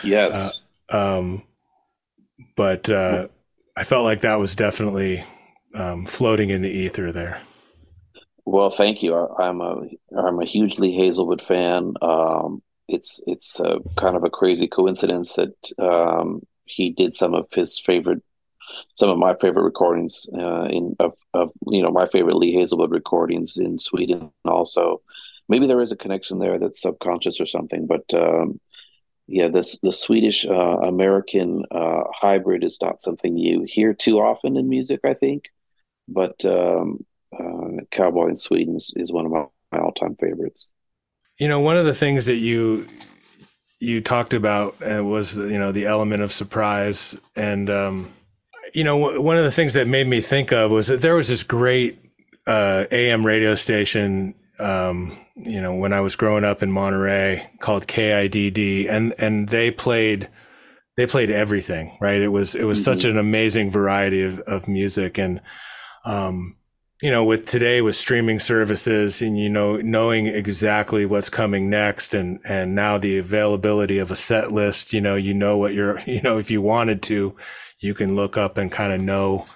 Yes. 0.02 0.66
Um, 0.90 1.44
but 2.56 2.90
uh, 2.90 3.28
I 3.76 3.84
felt 3.84 4.04
like 4.04 4.20
that 4.20 4.38
was 4.38 4.54
definitely 4.54 5.24
um, 5.74 6.06
floating 6.06 6.50
in 6.50 6.62
the 6.62 6.70
ether 6.70 7.10
there. 7.10 7.40
Well, 8.44 8.68
thank 8.70 9.02
you. 9.02 9.14
I, 9.14 9.44
I'm 9.48 9.60
a 9.60 9.88
I'm 10.16 10.40
a 10.40 10.44
hugely 10.44 10.94
Hazlewood 10.94 11.40
fan. 11.40 11.94
Um, 12.02 12.62
it's 12.88 13.22
it's 13.26 13.58
kind 13.96 14.16
of 14.16 14.24
a 14.24 14.30
crazy 14.30 14.68
coincidence 14.68 15.34
that 15.34 15.54
um, 15.78 16.42
he 16.64 16.90
did 16.90 17.14
some 17.14 17.34
of 17.34 17.46
his 17.52 17.78
favorite, 17.78 18.22
some 18.94 19.08
of 19.08 19.18
my 19.18 19.34
favorite 19.34 19.64
recordings 19.64 20.26
uh, 20.36 20.64
in 20.64 20.96
of, 20.98 21.14
of 21.32 21.50
you 21.66 21.82
know 21.82 21.90
my 21.90 22.06
favorite 22.06 22.36
Lee 22.36 22.54
Hazlewood 22.54 22.90
recordings 22.90 23.56
in 23.56 23.78
Sweden. 23.78 24.30
Also, 24.44 25.02
maybe 25.48 25.66
there 25.66 25.80
is 25.80 25.92
a 25.92 25.96
connection 25.96 26.38
there 26.38 26.58
that's 26.58 26.80
subconscious 26.80 27.40
or 27.40 27.46
something. 27.46 27.86
But 27.86 28.12
um, 28.14 28.60
yeah, 29.26 29.48
this 29.48 29.78
the 29.80 29.92
Swedish 29.92 30.46
uh, 30.46 30.52
American 30.52 31.64
uh, 31.70 32.04
hybrid 32.12 32.64
is 32.64 32.78
not 32.80 33.02
something 33.02 33.36
you 33.36 33.64
hear 33.66 33.94
too 33.94 34.20
often 34.20 34.56
in 34.56 34.68
music. 34.68 35.00
I 35.04 35.14
think, 35.14 35.50
but 36.08 36.44
um, 36.44 37.04
uh, 37.38 37.82
Cowboy 37.90 38.28
in 38.28 38.34
Sweden 38.34 38.76
is, 38.76 38.92
is 38.96 39.12
one 39.12 39.26
of 39.26 39.32
my, 39.32 39.44
my 39.72 39.78
all 39.78 39.92
time 39.92 40.16
favorites. 40.16 40.70
You 41.38 41.48
know, 41.48 41.60
one 41.60 41.76
of 41.76 41.84
the 41.84 41.94
things 41.94 42.26
that 42.26 42.36
you 42.36 42.86
you 43.84 44.00
talked 44.00 44.34
about 44.34 44.74
uh, 44.82 45.04
was 45.04 45.36
you 45.36 45.58
know 45.58 45.72
the 45.72 45.86
element 45.86 46.22
of 46.22 46.32
surprise, 46.32 47.16
and 47.36 47.68
um, 47.70 48.08
you 48.74 48.84
know 48.84 48.98
w- 49.00 49.20
one 49.20 49.36
of 49.36 49.44
the 49.44 49.52
things 49.52 49.74
that 49.74 49.86
made 49.88 50.06
me 50.08 50.20
think 50.20 50.52
of 50.52 50.70
was 50.70 50.86
that 50.88 51.00
there 51.00 51.14
was 51.14 51.28
this 51.28 51.42
great 51.42 51.98
uh, 52.46 52.84
AM 52.90 53.24
radio 53.24 53.54
station. 53.54 54.34
Um, 54.58 55.16
you 55.36 55.60
know, 55.60 55.74
when 55.74 55.92
I 55.92 56.00
was 56.00 56.14
growing 56.16 56.44
up 56.44 56.62
in 56.62 56.70
Monterey, 56.70 57.50
called 57.60 57.86
KIDD, 57.86 58.88
and 58.88 59.14
and 59.18 59.48
they 59.48 59.70
played 59.70 60.28
they 60.96 61.06
played 61.06 61.30
everything. 61.30 61.96
Right? 62.00 62.20
It 62.20 62.28
was 62.28 62.54
it 62.54 62.64
was 62.64 62.80
Mhm. 62.80 62.84
such 62.84 63.04
an 63.04 63.18
amazing 63.18 63.70
variety 63.70 64.22
of 64.22 64.38
of 64.40 64.68
music, 64.68 65.18
and 65.18 65.40
um, 66.04 66.56
you 67.02 67.10
know, 67.10 67.24
with 67.24 67.44
today 67.46 67.80
with 67.82 67.96
streaming 67.96 68.38
services 68.38 69.20
and 69.20 69.36
you 69.38 69.48
know 69.50 69.76
knowing 69.76 70.26
exactly 70.26 71.04
what's 71.04 71.28
coming 71.28 71.68
next 71.68 72.14
and 72.14 72.38
and 72.48 72.74
now 72.74 72.98
the 72.98 73.18
availability 73.18 73.98
of 73.98 74.10
a 74.10 74.16
set 74.16 74.52
list, 74.52 74.92
you 74.92 75.00
know, 75.00 75.14
you 75.16 75.34
know 75.34 75.56
what 75.58 75.74
you're, 75.74 76.00
you 76.06 76.22
know, 76.22 76.38
if 76.38 76.50
you 76.50 76.62
wanted 76.62 77.02
to, 77.02 77.34
you 77.80 77.94
can 77.94 78.14
look 78.16 78.36
up 78.36 78.56
and 78.56 78.70
kind 78.72 78.92
of 78.92 79.00
know 79.00 79.46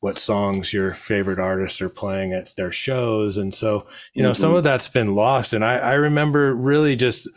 what 0.00 0.18
songs 0.18 0.72
your 0.72 0.90
favorite 0.90 1.38
artists 1.38 1.80
are 1.80 1.88
playing 1.88 2.32
at 2.32 2.54
their 2.56 2.72
shows 2.72 3.36
and 3.38 3.54
so, 3.54 3.86
you 4.14 4.22
know, 4.22 4.32
some 4.32 4.52
Mhm. 4.52 4.58
of 4.58 4.64
that's 4.64 4.88
been 4.88 5.14
lost 5.14 5.52
and 5.52 5.64
I 5.64 5.76
I 5.78 5.92
remember 5.94 6.54
really 6.54 6.96
just 6.96 7.28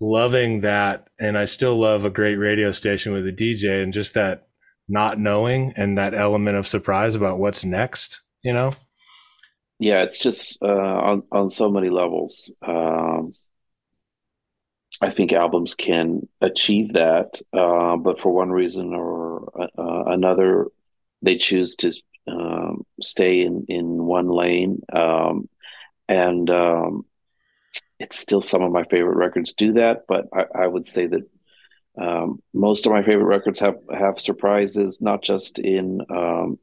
loving 0.00 0.60
that 0.62 1.08
and 1.18 1.38
I 1.38 1.44
still 1.46 1.76
love 1.76 2.04
a 2.04 2.10
great 2.10 2.36
radio 2.36 2.72
station 2.72 3.12
with 3.12 3.26
a 3.26 3.32
DJ 3.32 3.82
and 3.82 3.92
just 3.92 4.14
that 4.14 4.46
not 4.88 5.18
knowing 5.18 5.72
and 5.76 5.96
that 5.96 6.14
element 6.14 6.56
of 6.56 6.66
surprise 6.66 7.14
about 7.14 7.38
what's 7.38 7.64
next, 7.64 8.20
you 8.42 8.52
know? 8.52 8.74
Yeah, 9.78 10.02
it's 10.02 10.18
just 10.18 10.58
uh, 10.62 10.66
on 10.66 11.22
on 11.30 11.48
so 11.48 11.70
many 11.70 11.90
levels. 11.90 12.56
Um, 12.62 13.34
I 15.02 15.10
think 15.10 15.32
albums 15.32 15.74
can 15.74 16.26
achieve 16.40 16.92
that, 16.94 17.40
uh, 17.52 17.96
but 17.96 18.18
for 18.18 18.32
one 18.32 18.50
reason 18.50 18.94
or 18.94 19.50
uh, 19.78 20.04
another, 20.06 20.68
they 21.20 21.36
choose 21.36 21.76
to 21.76 21.92
um, 22.26 22.84
stay 23.02 23.42
in 23.42 23.66
in 23.68 24.04
one 24.04 24.28
lane. 24.28 24.80
Um, 24.92 25.48
and 26.08 26.50
um, 26.50 27.06
it's 28.00 28.18
still 28.18 28.42
some 28.42 28.62
of 28.62 28.72
my 28.72 28.84
favorite 28.84 29.16
records 29.16 29.54
do 29.54 29.74
that, 29.74 30.04
but 30.08 30.26
I, 30.34 30.64
I 30.64 30.66
would 30.68 30.86
say 30.86 31.06
that 31.08 31.22
um, 32.00 32.42
most 32.54 32.86
of 32.86 32.92
my 32.92 33.02
favorite 33.02 33.26
records 33.26 33.60
have 33.60 33.76
have 33.92 34.20
surprises, 34.20 35.00
not 35.02 35.22
just 35.22 35.58
in 35.58 36.00
um, 36.10 36.58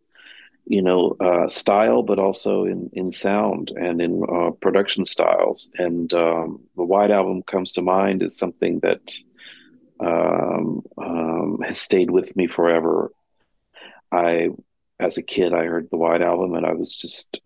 you 0.66 0.82
know 0.82 1.16
uh, 1.20 1.48
style, 1.48 2.04
but 2.04 2.20
also 2.20 2.66
in 2.66 2.90
in 2.94 3.12
sound 3.12 3.72
and 3.72 4.02
in 4.02 4.24
uh, 4.24 4.52
production 4.52 5.06
styles. 5.06 5.72
And 5.78 6.14
um, 6.14 6.62
the 6.76 6.84
White 6.84 7.12
Album 7.12 7.44
comes 7.44 7.74
to 7.74 7.82
mind 7.82 8.24
as 8.24 8.38
something 8.38 8.80
that 8.80 9.12
um, 10.00 10.84
um, 10.98 11.60
has 11.66 11.80
stayed 11.80 12.12
with 12.12 12.36
me 12.36 12.48
forever. 12.48 13.12
I, 14.12 14.50
as 15.00 15.18
a 15.18 15.24
kid, 15.24 15.54
I 15.54 15.66
heard 15.66 15.90
the 15.90 15.98
White 15.98 16.22
Album, 16.22 16.54
and 16.54 16.66
I 16.66 16.74
was 16.74 16.96
just 16.96 17.40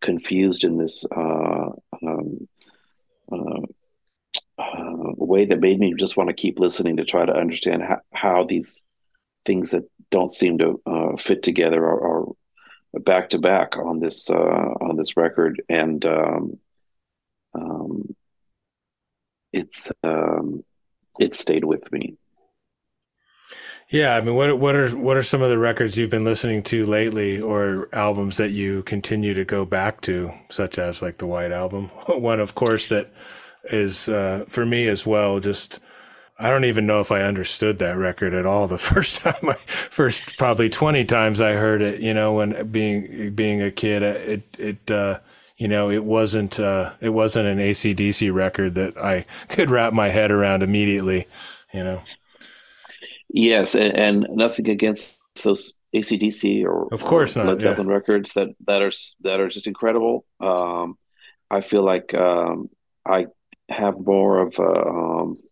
confused 0.00 0.64
in 0.64 0.78
this 0.78 1.04
uh, 1.10 1.70
um, 2.02 2.48
uh, 3.32 3.62
uh, 4.58 5.12
way 5.16 5.44
that 5.46 5.60
made 5.60 5.78
me 5.78 5.94
just 5.94 6.16
want 6.16 6.28
to 6.28 6.34
keep 6.34 6.58
listening 6.58 6.96
to 6.96 7.04
try 7.04 7.24
to 7.24 7.34
understand 7.34 7.82
how, 7.82 8.00
how 8.12 8.44
these 8.44 8.82
things 9.44 9.70
that 9.70 9.84
don't 10.10 10.30
seem 10.30 10.58
to 10.58 10.80
uh, 11.12 11.16
fit 11.16 11.42
together 11.42 11.84
are, 11.84 12.26
back 13.00 13.30
to 13.30 13.38
back 13.38 13.76
on 13.76 14.00
this 14.00 14.30
uh, 14.30 14.34
on 14.34 14.96
this 14.96 15.16
record, 15.16 15.62
and 15.68 16.04
um, 16.04 16.58
um, 17.54 18.16
it's 19.52 19.92
um, 20.02 20.64
it 21.18 21.34
stayed 21.34 21.64
with 21.64 21.90
me. 21.92 22.16
Yeah, 23.90 24.16
I 24.16 24.20
mean, 24.20 24.34
what 24.34 24.58
what 24.58 24.76
are 24.76 24.90
what 24.90 25.16
are 25.16 25.22
some 25.22 25.42
of 25.42 25.48
the 25.48 25.58
records 25.58 25.96
you've 25.96 26.10
been 26.10 26.24
listening 26.24 26.62
to 26.64 26.84
lately, 26.84 27.40
or 27.40 27.88
albums 27.92 28.36
that 28.36 28.50
you 28.50 28.82
continue 28.82 29.34
to 29.34 29.44
go 29.44 29.64
back 29.64 30.00
to, 30.02 30.32
such 30.50 30.78
as 30.78 31.00
like 31.00 31.18
the 31.18 31.26
White 31.26 31.52
Album? 31.52 31.86
One, 32.06 32.40
of 32.40 32.54
course, 32.54 32.88
that 32.88 33.10
is 33.64 34.08
uh, 34.08 34.44
for 34.48 34.66
me 34.66 34.88
as 34.88 35.06
well. 35.06 35.40
Just 35.40 35.80
I 36.38 36.50
don't 36.50 36.64
even 36.64 36.86
know 36.86 37.00
if 37.00 37.10
I 37.10 37.22
understood 37.22 37.80
that 37.80 37.96
record 37.96 38.32
at 38.32 38.46
all 38.46 38.68
the 38.68 38.78
first 38.92 39.20
time. 39.20 39.48
I 39.48 39.54
first 39.54 40.36
probably 40.38 40.68
twenty 40.68 41.04
times 41.04 41.40
I 41.40 41.52
heard 41.52 41.82
it. 41.82 42.00
You 42.00 42.14
know, 42.14 42.34
when 42.34 42.70
being 42.70 43.34
being 43.34 43.62
a 43.62 43.70
kid, 43.70 44.02
it 44.02 44.42
it. 44.58 44.90
Uh, 44.90 45.20
you 45.56 45.66
know, 45.66 45.90
it 45.90 46.04
wasn't 46.04 46.60
uh, 46.60 46.92
it 47.00 47.08
wasn't 47.08 47.48
an 47.48 47.58
ACDC 47.58 48.32
record 48.32 48.76
that 48.76 48.96
I 48.96 49.26
could 49.48 49.70
wrap 49.70 49.92
my 49.92 50.08
head 50.08 50.30
around 50.30 50.62
immediately. 50.62 51.26
You 51.72 51.84
know. 51.84 52.00
Yes, 53.28 53.74
and, 53.74 53.94
and 53.96 54.26
nothing 54.30 54.70
against 54.70 55.18
those 55.42 55.74
ACDC 55.94 56.64
or 56.64 56.92
Of 56.92 57.04
course 57.04 57.36
or 57.36 57.40
not, 57.40 57.48
Led 57.48 57.58
yeah. 57.58 57.62
Zeppelin 57.62 57.88
records 57.88 58.32
that 58.34 58.48
that 58.66 58.82
are 58.82 58.92
that 59.22 59.40
are 59.40 59.48
just 59.48 59.66
incredible. 59.66 60.24
Um, 60.40 60.96
I 61.50 61.60
feel 61.60 61.82
like 61.82 62.14
um, 62.14 62.70
I 63.04 63.26
have 63.68 63.98
more 63.98 64.40
of 64.40 64.58
a 64.58 64.86
um, 64.86 65.32
uh, 65.32 65.47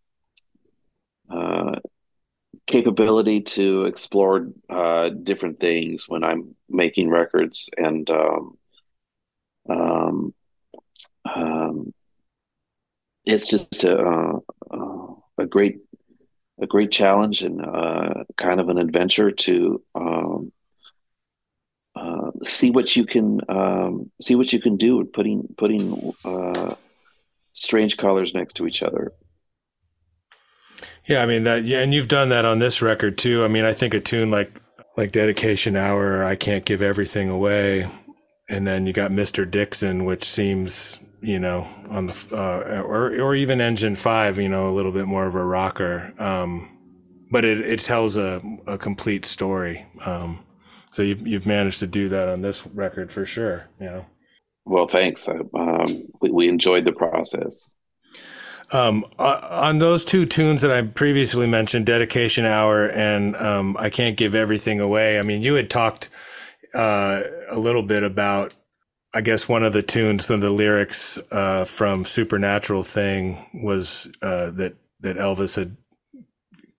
capability 2.67 3.41
to 3.41 3.85
explore 3.85 4.49
uh, 4.69 5.11
different 5.11 5.61
things 5.61 6.09
when 6.09 6.25
I'm 6.25 6.57
making 6.69 7.11
records, 7.11 7.71
and 7.77 8.09
um, 8.11 8.59
um, 9.69 10.35
um, 11.35 11.95
it's 13.25 13.49
just 13.49 13.85
a, 13.85 14.41
uh, 14.71 15.15
a 15.39 15.47
great 15.47 15.79
a 16.59 16.67
great 16.67 16.91
challenge 16.91 17.43
and 17.43 17.65
uh, 17.65 18.25
kind 18.37 18.61
of 18.61 18.69
an 18.69 18.79
adventure 18.79 19.31
to 19.31 19.83
um, 19.95 20.53
uh, 21.95 22.31
see 22.45 22.71
what 22.71 22.97
you 22.97 23.05
can 23.05 23.41
um, 23.49 24.11
see 24.21 24.35
what 24.35 24.53
you 24.53 24.61
can 24.61 24.77
do 24.77 24.97
with 24.97 25.13
putting 25.13 25.47
putting 25.57 26.15
uh, 26.25 26.75
strange 27.53 27.97
colors 27.97 28.35
next 28.35 28.55
to 28.55 28.67
each 28.67 28.83
other. 28.83 29.13
Yeah, 31.07 31.23
I 31.23 31.27
mean 31.27 31.45
that. 31.45 31.65
Yeah, 31.65 31.81
and 31.81 31.95
you've 31.95 32.09
done 32.09 32.31
that 32.31 32.45
on 32.45 32.59
this 32.59 32.83
record 32.83 33.17
too. 33.17 33.45
I 33.45 33.49
mean, 33.49 33.65
I 33.65 33.73
think 33.73 33.95
a 33.95 34.01
tune 34.01 34.31
like 34.31 34.61
like 34.97 35.13
Dedication 35.13 35.77
Hour, 35.77 36.25
I 36.25 36.37
can't 36.37 36.65
give 36.65 36.83
everything 36.83 37.29
away, 37.29 37.89
and 38.49 38.67
then 38.67 38.87
you 38.87 38.93
got 38.93 39.13
Mister 39.13 39.45
Dixon, 39.45 40.05
which 40.05 40.25
seems 40.25 40.99
you 41.21 41.39
know 41.39 41.69
on 41.91 42.07
the 42.07 42.29
uh, 42.33 42.83
or 42.83 43.13
or 43.21 43.35
even 43.35 43.61
Engine 43.61 43.95
Five, 43.95 44.39
you 44.39 44.49
know, 44.49 44.69
a 44.69 44.75
little 44.75 44.93
bit 44.93 45.07
more 45.07 45.27
of 45.27 45.35
a 45.35 45.45
rocker. 45.45 46.13
Um, 46.19 46.77
but 47.31 47.45
it 47.45 47.61
it 47.61 47.81
tells 47.81 48.17
a 48.17 48.43
a 48.67 48.77
complete 48.77 49.25
story. 49.25 49.87
Um, 50.05 50.45
so 50.93 51.03
you've 51.03 51.27
you've 51.27 51.47
managed 51.47 51.79
to 51.81 51.87
do 51.87 52.09
that 52.09 52.29
on 52.29 52.43
this 52.43 52.67
record 52.67 53.13
for 53.13 53.25
sure. 53.25 53.69
You 53.79 53.87
know. 53.87 54.07
Well, 54.65 54.89
thanks. 54.89 55.29
Um, 55.29 56.09
we, 56.21 56.31
we 56.33 56.49
enjoyed 56.49 56.85
the 56.85 56.93
process. 56.93 57.71
Um, 58.73 59.05
uh, 59.19 59.41
on 59.51 59.79
those 59.79 60.05
two 60.05 60.27
tunes 60.27 60.63
that 60.63 60.73
I 60.73 60.83
previously 60.83 61.47
mentioned, 61.47 61.87
Dedication 61.87 62.45
Hour 62.45 62.87
and 62.87 63.37
um, 63.37 63.77
I 63.79 63.91
Can't 63.91 64.17
Give 64.17 64.35
Everything 64.35 64.81
Away, 64.81 65.19
I 65.19 65.23
mean, 65.23 65.43
you 65.43 65.55
had 65.55 65.71
talked 65.71 66.09
uh, 66.75 67.23
a 67.49 67.59
little 67.59 67.83
bit 67.83 68.03
about, 68.03 68.55
I 69.15 69.21
guess, 69.21 69.49
one 69.49 69.63
of 69.63 69.73
the 69.73 69.83
tunes, 69.83 70.31
of 70.31 70.41
the 70.41 70.51
lyrics 70.51 71.19
uh, 71.31 71.65
from 71.65 72.05
Supernatural 72.05 72.83
Thing 72.83 73.47
was 73.55 74.11
uh, 74.21 74.51
that 74.51 74.75
that 75.01 75.17
Elvis 75.17 75.57
had 75.57 75.77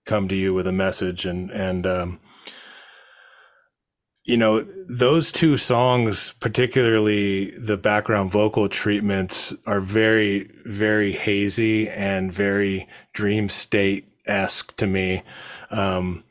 come 0.04 0.28
to 0.28 0.34
you 0.34 0.52
with 0.52 0.66
a 0.66 0.72
message, 0.72 1.24
and 1.24 1.50
and 1.50 1.86
um, 1.86 2.20
you 4.28 4.36
know 4.36 4.62
those 4.90 5.32
two 5.32 5.56
songs, 5.56 6.34
particularly 6.38 7.50
the 7.52 7.78
background 7.78 8.30
vocal 8.30 8.68
treatments, 8.68 9.54
are 9.66 9.80
very 9.80 10.50
very 10.66 11.12
hazy 11.12 11.88
and 11.88 12.30
very 12.30 12.86
dream 13.14 13.48
state 13.48 14.06
esque 14.26 14.76
to 14.76 14.86
me. 14.86 15.22
Um, 15.70 16.24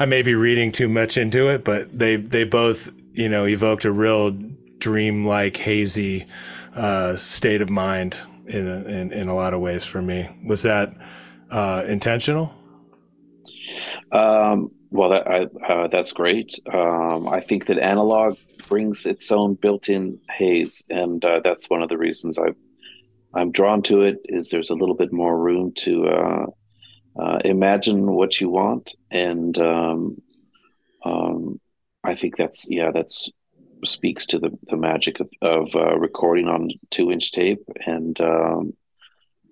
I 0.00 0.04
may 0.04 0.22
be 0.22 0.34
reading 0.34 0.72
too 0.72 0.88
much 0.88 1.16
into 1.16 1.48
it, 1.48 1.64
but 1.64 1.96
they 1.96 2.16
they 2.16 2.42
both 2.42 2.92
you 3.12 3.28
know 3.28 3.46
evoked 3.46 3.84
a 3.84 3.92
real 3.92 4.32
dream-like, 4.78 5.58
hazy 5.58 6.26
uh, 6.74 7.14
state 7.14 7.62
of 7.62 7.70
mind 7.70 8.16
in, 8.48 8.66
a, 8.66 8.82
in 8.82 9.12
in 9.12 9.28
a 9.28 9.34
lot 9.34 9.54
of 9.54 9.60
ways 9.60 9.84
for 9.84 10.02
me. 10.02 10.28
Was 10.44 10.64
that 10.64 10.92
uh, 11.52 11.84
intentional? 11.86 12.52
Um, 14.10 14.72
well, 14.92 15.10
that, 15.10 15.26
I, 15.26 15.72
uh, 15.72 15.88
that's 15.88 16.12
great. 16.12 16.58
Um, 16.72 17.26
I 17.26 17.40
think 17.40 17.66
that 17.66 17.78
analog 17.78 18.36
brings 18.68 19.06
its 19.06 19.32
own 19.32 19.54
built-in 19.54 20.20
haze, 20.30 20.84
and 20.90 21.24
uh, 21.24 21.40
that's 21.42 21.70
one 21.70 21.82
of 21.82 21.88
the 21.88 21.96
reasons 21.96 22.38
I 22.38 22.50
I'm 23.34 23.50
drawn 23.50 23.80
to 23.84 24.02
it. 24.02 24.18
Is 24.24 24.50
there's 24.50 24.68
a 24.68 24.74
little 24.74 24.94
bit 24.94 25.10
more 25.10 25.38
room 25.38 25.72
to 25.76 26.06
uh, 26.08 26.46
uh, 27.18 27.38
imagine 27.42 28.12
what 28.12 28.38
you 28.38 28.50
want, 28.50 28.94
and 29.10 29.58
um, 29.58 30.12
um, 31.04 31.58
I 32.04 32.14
think 32.14 32.36
that's 32.36 32.66
yeah, 32.68 32.90
that's 32.92 33.30
speaks 33.84 34.26
to 34.26 34.38
the, 34.38 34.56
the 34.68 34.76
magic 34.76 35.18
of, 35.20 35.30
of 35.40 35.74
uh, 35.74 35.98
recording 35.98 36.48
on 36.48 36.68
two 36.90 37.10
inch 37.10 37.32
tape, 37.32 37.62
and 37.86 38.20
um, 38.20 38.74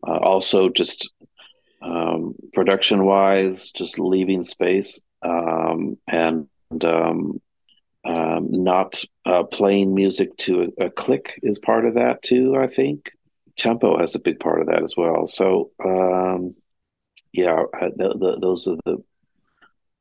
uh, 0.07 0.19
also 0.19 0.69
just 0.69 1.11
um, 1.81 2.35
production 2.53 3.07
wise, 3.07 3.71
just 3.71 3.99
leaving 3.99 4.43
space 4.43 5.03
um, 5.23 5.99
and 6.07 6.49
um, 6.85 7.41
not 8.05 9.03
uh, 9.27 9.45
playing 9.45 9.95
music 9.95 10.37
to 10.39 10.73
a, 10.79 10.87
a 10.87 10.91
click 10.91 11.39
is 11.43 11.59
part 11.59 11.85
of 11.85 11.95
that 11.95 12.23
too. 12.23 12.57
I 12.57 12.67
think 12.67 13.11
tempo 13.57 13.99
has 13.99 14.15
a 14.15 14.21
big 14.21 14.41
part 14.41 14.61
of 14.61 14.69
that 14.69 14.83
as 14.83 14.95
well. 14.97 15.27
So 15.27 15.71
um, 15.85 16.55
yeah, 17.33 17.63
the, 17.73 18.17
the, 18.19 18.39
those 18.41 18.67
are 18.67 18.77
the 18.85 19.03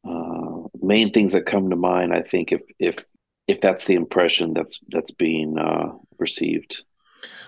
uh, 0.07 0.67
main 0.81 1.11
things 1.11 1.33
that 1.33 1.45
come 1.45 1.69
to 1.69 1.75
mind. 1.75 2.13
I 2.13 2.21
think 2.21 2.51
if 2.51 2.61
if 2.79 2.97
if 3.47 3.61
that's 3.61 3.85
the 3.85 3.95
impression 3.95 4.53
that's 4.53 4.79
that's 4.89 5.11
being 5.11 5.57
uh, 5.57 5.93
received. 6.17 6.83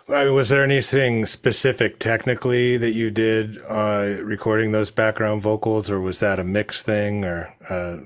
Was 0.07 0.49
there 0.49 0.63
anything 0.63 1.25
specific 1.25 1.99
technically 1.99 2.77
that 2.77 2.93
you 2.93 3.11
did 3.11 3.57
uh, 3.69 4.17
recording 4.23 4.71
those 4.71 4.91
background 4.91 5.41
vocals, 5.41 5.89
or 5.89 5.99
was 5.99 6.19
that 6.19 6.39
a 6.39 6.43
mix 6.43 6.81
thing, 6.81 7.23
or 7.23 7.53
uh, 7.69 8.05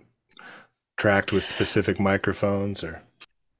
tracked 0.98 1.32
with 1.32 1.44
specific 1.44 2.00
microphones, 2.00 2.84
or? 2.84 3.02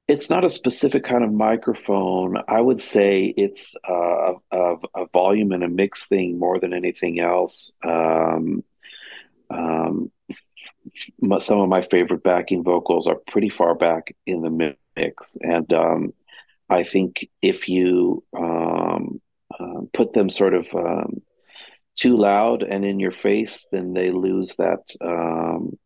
It's 0.08 0.30
not 0.30 0.44
a 0.44 0.50
specific 0.50 1.02
kind 1.02 1.24
of 1.24 1.32
microphone. 1.32 2.36
I 2.46 2.60
would 2.60 2.80
say 2.80 3.34
it's 3.36 3.74
uh, 3.88 4.34
a, 4.52 4.76
a, 4.94 5.06
volume 5.12 5.50
and 5.50 5.64
a 5.64 5.68
mix 5.68 6.06
thing 6.06 6.38
more 6.38 6.60
than 6.60 6.72
anything 6.72 7.18
else. 7.18 7.74
Um, 7.82 8.62
um, 9.50 10.12
some 11.38 11.60
of 11.60 11.68
my 11.68 11.82
favorite 11.82 12.22
backing 12.22 12.62
vocals 12.62 13.08
are 13.08 13.16
pretty 13.26 13.48
far 13.48 13.74
back 13.74 14.14
in 14.26 14.42
the 14.42 14.76
mix, 14.96 15.36
and 15.40 15.72
um, 15.72 16.12
I 16.68 16.82
think 16.82 17.28
if 17.42 17.68
you 17.68 18.24
um, 18.36 19.20
uh, 19.58 19.82
put 19.92 20.12
them 20.12 20.28
sort 20.28 20.54
of 20.54 20.66
um, 20.74 21.22
too 21.94 22.16
loud 22.16 22.62
and 22.62 22.84
in 22.84 23.00
your 23.00 23.12
face, 23.12 23.66
then 23.72 23.92
they 23.92 24.10
lose 24.10 24.56
that 24.56 24.80
um, 25.00 25.78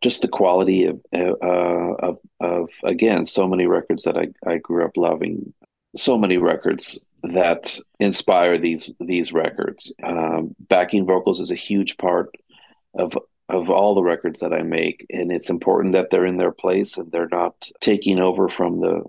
just 0.00 0.22
the 0.22 0.28
quality 0.28 0.86
of, 0.86 1.00
uh, 1.14 1.34
of, 1.42 2.18
of 2.40 2.68
again 2.84 3.24
so 3.24 3.46
many 3.46 3.66
records 3.66 4.04
that 4.04 4.16
I, 4.16 4.28
I 4.48 4.58
grew 4.58 4.84
up 4.84 4.96
loving. 4.96 5.52
So 5.96 6.16
many 6.16 6.36
records 6.36 7.04
that 7.22 7.76
inspire 7.98 8.58
these 8.58 8.90
these 9.00 9.32
records. 9.32 9.94
Um, 10.02 10.54
backing 10.58 11.06
vocals 11.06 11.40
is 11.40 11.50
a 11.50 11.56
huge 11.56 11.96
part 11.96 12.30
of 12.94 13.16
of 13.48 13.68
all 13.68 13.94
the 13.94 14.02
records 14.02 14.40
that 14.40 14.52
I 14.52 14.62
make 14.62 15.06
and 15.10 15.32
it's 15.32 15.50
important 15.50 15.94
that 15.94 16.10
they're 16.10 16.26
in 16.26 16.36
their 16.36 16.52
place 16.52 16.96
and 16.96 17.10
they're 17.10 17.28
not 17.30 17.68
taking 17.80 18.20
over 18.20 18.48
from 18.48 18.80
the 18.80 19.02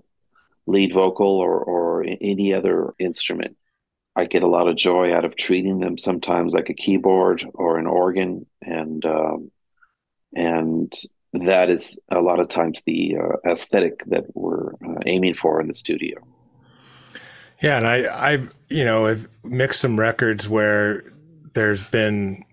lead 0.66 0.92
vocal 0.92 1.26
or 1.26 1.58
or 1.58 2.04
any 2.20 2.54
other 2.54 2.94
instrument 2.98 3.56
I 4.14 4.26
get 4.26 4.42
a 4.42 4.48
lot 4.48 4.68
of 4.68 4.76
joy 4.76 5.14
out 5.14 5.24
of 5.24 5.36
treating 5.36 5.80
them 5.80 5.96
sometimes 5.96 6.54
like 6.54 6.68
a 6.68 6.74
keyboard 6.74 7.44
or 7.54 7.78
an 7.78 7.86
organ 7.86 8.46
and 8.60 9.04
um, 9.06 9.50
and 10.34 10.92
that 11.32 11.70
is 11.70 12.00
a 12.10 12.20
lot 12.20 12.40
of 12.40 12.48
times 12.48 12.82
the 12.84 13.16
uh, 13.16 13.50
aesthetic 13.50 14.04
that 14.06 14.24
we're 14.34 14.74
uh, 14.74 15.00
aiming 15.06 15.34
for 15.34 15.60
in 15.60 15.68
the 15.68 15.74
studio. 15.74 16.18
Yeah, 17.60 17.78
and 17.78 17.86
I, 17.86 18.32
I, 18.32 18.48
you 18.68 18.84
know, 18.84 19.06
I've 19.06 19.28
mixed 19.44 19.80
some 19.80 19.98
records 19.98 20.48
where 20.48 21.04
there's 21.54 21.82
been 21.84 22.44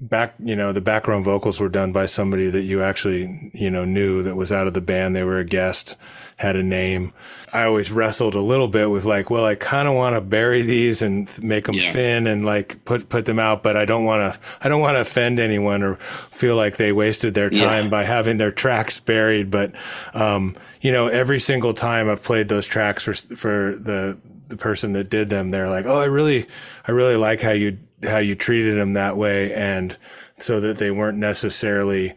back, 0.00 0.34
you 0.38 0.56
know, 0.56 0.72
the 0.72 0.80
background 0.80 1.24
vocals 1.24 1.60
were 1.60 1.68
done 1.68 1.92
by 1.92 2.06
somebody 2.06 2.50
that 2.50 2.62
you 2.62 2.82
actually, 2.82 3.50
you 3.54 3.70
know, 3.70 3.84
knew 3.84 4.22
that 4.22 4.36
was 4.36 4.52
out 4.52 4.66
of 4.66 4.74
the 4.74 4.80
band. 4.80 5.14
They 5.14 5.24
were 5.24 5.38
a 5.38 5.44
guest 5.44 5.96
had 6.36 6.56
a 6.56 6.62
name. 6.62 7.12
I 7.52 7.64
always 7.64 7.92
wrestled 7.92 8.34
a 8.34 8.40
little 8.40 8.66
bit 8.66 8.90
with 8.90 9.04
like, 9.04 9.30
well, 9.30 9.44
I 9.44 9.54
kind 9.54 9.86
of 9.86 9.94
want 9.94 10.16
to 10.16 10.20
bury 10.20 10.62
these 10.62 11.02
and 11.02 11.30
make 11.42 11.66
them 11.66 11.76
yeah. 11.76 11.92
thin 11.92 12.26
and 12.26 12.44
like 12.44 12.84
put 12.84 13.08
put 13.08 13.24
them 13.24 13.38
out, 13.38 13.62
but 13.62 13.76
I 13.76 13.84
don't 13.84 14.04
want 14.04 14.34
to 14.34 14.40
I 14.60 14.68
don't 14.68 14.80
want 14.80 14.96
to 14.96 15.00
offend 15.00 15.38
anyone 15.38 15.82
or 15.82 15.96
feel 15.96 16.56
like 16.56 16.76
they 16.76 16.92
wasted 16.92 17.34
their 17.34 17.50
time 17.50 17.84
yeah. 17.84 17.90
by 17.90 18.04
having 18.04 18.38
their 18.38 18.50
tracks 18.50 18.98
buried. 18.98 19.50
But 19.50 19.72
um, 20.12 20.56
you 20.80 20.90
know, 20.90 21.06
every 21.06 21.38
single 21.38 21.74
time 21.74 22.10
I've 22.10 22.22
played 22.22 22.48
those 22.48 22.66
tracks 22.66 23.04
for 23.04 23.14
for 23.14 23.76
the 23.76 24.18
the 24.48 24.56
person 24.56 24.92
that 24.94 25.08
did 25.08 25.28
them, 25.28 25.50
they're 25.50 25.70
like, 25.70 25.86
oh, 25.86 26.00
I 26.00 26.06
really 26.06 26.46
I 26.88 26.90
really 26.90 27.16
like 27.16 27.40
how 27.40 27.52
you 27.52 27.78
how 28.06 28.18
you 28.18 28.34
treated 28.34 28.78
them 28.78 28.92
that 28.94 29.16
way, 29.16 29.52
and 29.52 29.96
so 30.38 30.60
that 30.60 30.78
they 30.78 30.90
weren't 30.90 31.18
necessarily 31.18 32.14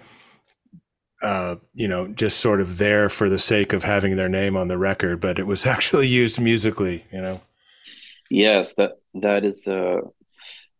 uh, 1.21 1.55
you 1.73 1.87
know, 1.87 2.07
just 2.07 2.39
sort 2.39 2.61
of 2.61 2.77
there 2.77 3.09
for 3.09 3.29
the 3.29 3.39
sake 3.39 3.73
of 3.73 3.83
having 3.83 4.15
their 4.15 4.29
name 4.29 4.55
on 4.55 4.67
the 4.67 4.77
record, 4.77 5.19
but 5.19 5.39
it 5.39 5.47
was 5.47 5.65
actually 5.65 6.07
used 6.07 6.39
musically, 6.39 7.05
you 7.11 7.21
know. 7.21 7.41
Yes, 8.29 8.73
that 8.73 8.93
that 9.15 9.45
is 9.45 9.67
a, 9.67 10.01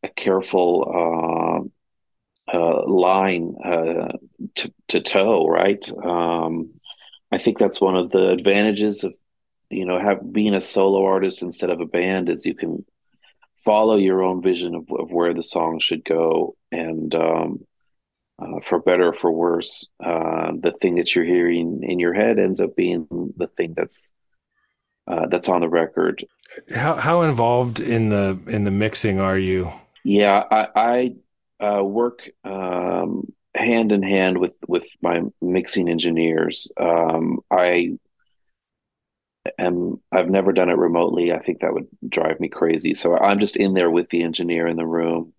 a 0.04 0.10
careful 0.10 1.72
uh, 2.52 2.56
uh, 2.56 2.88
line 2.88 3.56
uh, 3.64 4.10
to 4.56 4.74
to 4.90 5.02
toe, 5.02 5.48
right? 5.48 5.90
Um, 6.04 6.72
I 7.32 7.38
think 7.38 7.58
that's 7.58 7.82
one 7.82 7.96
of 7.96 8.12
the 8.12 8.30
advantages 8.32 9.04
of 9.04 9.16
you 9.70 9.86
know 9.86 9.98
have 9.98 10.32
being 10.32 10.54
a 10.54 10.60
solo 10.60 11.06
artist 11.06 11.42
instead 11.42 11.70
of 11.70 11.80
a 11.80 11.86
band 11.86 12.30
is 12.30 12.46
you 12.46 12.54
can 12.54 12.86
follow 13.64 13.96
your 13.96 14.24
own 14.24 14.42
vision 14.42 14.76
of, 14.76 14.88
of 14.92 15.12
where 15.12 15.34
the 15.34 15.44
song 15.44 15.80
should 15.80 16.04
go 16.04 16.56
and 16.72 17.14
um, 17.16 17.66
uh, 18.40 18.60
for 18.62 18.80
better 18.80 19.08
or 19.08 19.14
for 19.14 19.32
worse, 19.32 19.90
uh, 20.04 20.52
the 20.60 20.72
thing 20.72 20.96
that 20.96 21.16
you're 21.16 21.26
hearing 21.26 21.82
in 21.84 22.00
your 22.00 22.14
head 22.14 22.40
ends 22.40 22.62
up 22.62 22.76
being 22.76 23.08
the 23.36 23.48
thing 23.48 23.74
that's 23.76 24.12
uh, 25.08 25.26
that's 25.28 25.50
on 25.50 25.62
the 25.62 25.70
record. 25.70 26.24
How 26.74 26.96
how 26.96 27.22
involved 27.22 27.80
in 27.80 28.10
the 28.10 28.40
in 28.48 28.64
the 28.64 28.72
mixing 28.72 29.20
are 29.20 29.38
you? 29.38 29.72
Yeah, 30.04 30.44
I, 30.52 31.16
I 31.60 31.66
uh, 31.66 31.84
work 31.84 32.30
um, 32.44 33.34
hand 33.56 33.92
in 33.92 34.04
hand 34.04 34.38
with 34.38 34.56
with 34.68 34.86
my 35.02 35.22
mixing 35.42 35.90
engineers. 35.90 36.70
Um, 36.80 37.40
I 37.50 37.98
am 39.58 40.02
I've 40.12 40.30
never 40.30 40.52
done 40.52 40.70
it 40.70 40.78
remotely. 40.78 41.32
I 41.32 41.40
think 41.40 41.62
that 41.62 41.74
would 41.74 41.88
drive 42.08 42.40
me 42.40 42.50
crazy. 42.50 42.94
So 42.94 43.18
I'm 43.18 43.40
just 43.40 43.56
in 43.56 43.74
there 43.74 43.92
with 43.92 44.10
the 44.10 44.24
engineer 44.24 44.68
in 44.68 44.78
the 44.78 44.86
room 44.86 45.34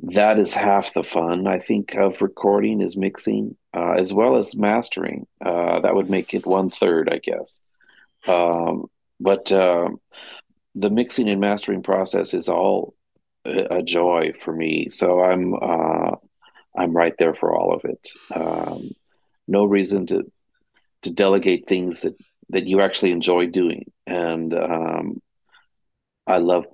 that 0.00 0.38
is 0.38 0.54
half 0.54 0.92
the 0.92 1.02
fun 1.02 1.46
I 1.46 1.58
think 1.58 1.94
of 1.94 2.20
recording 2.20 2.80
is 2.80 2.96
mixing 2.96 3.56
uh, 3.74 3.92
as 3.92 4.12
well 4.12 4.36
as 4.36 4.54
mastering. 4.54 5.26
Uh, 5.44 5.80
that 5.80 5.94
would 5.94 6.10
make 6.10 6.34
it 6.34 6.46
one 6.46 6.70
third, 6.70 7.08
I 7.10 7.18
guess. 7.18 7.62
Um, 8.28 8.86
but 9.18 9.50
uh, 9.50 9.88
the 10.74 10.90
mixing 10.90 11.28
and 11.28 11.40
mastering 11.40 11.82
process 11.82 12.34
is 12.34 12.48
all 12.48 12.94
a, 13.46 13.76
a 13.78 13.82
joy 13.82 14.32
for 14.38 14.52
me. 14.52 14.90
So 14.90 15.20
I'm 15.22 15.54
uh, 15.54 16.16
I'm 16.76 16.94
right 16.94 17.14
there 17.18 17.34
for 17.34 17.54
all 17.54 17.74
of 17.74 17.84
it. 17.84 18.08
Um, 18.34 18.90
no 19.48 19.64
reason 19.64 20.06
to 20.06 20.30
to 21.02 21.12
delegate 21.12 21.66
things 21.66 22.02
that 22.02 22.16
that 22.50 22.66
you 22.66 22.80
actually 22.80 23.12
enjoy 23.12 23.46
doing, 23.46 23.90
and 24.06 24.54
um, 24.54 25.22
I 26.26 26.38
love 26.38 26.66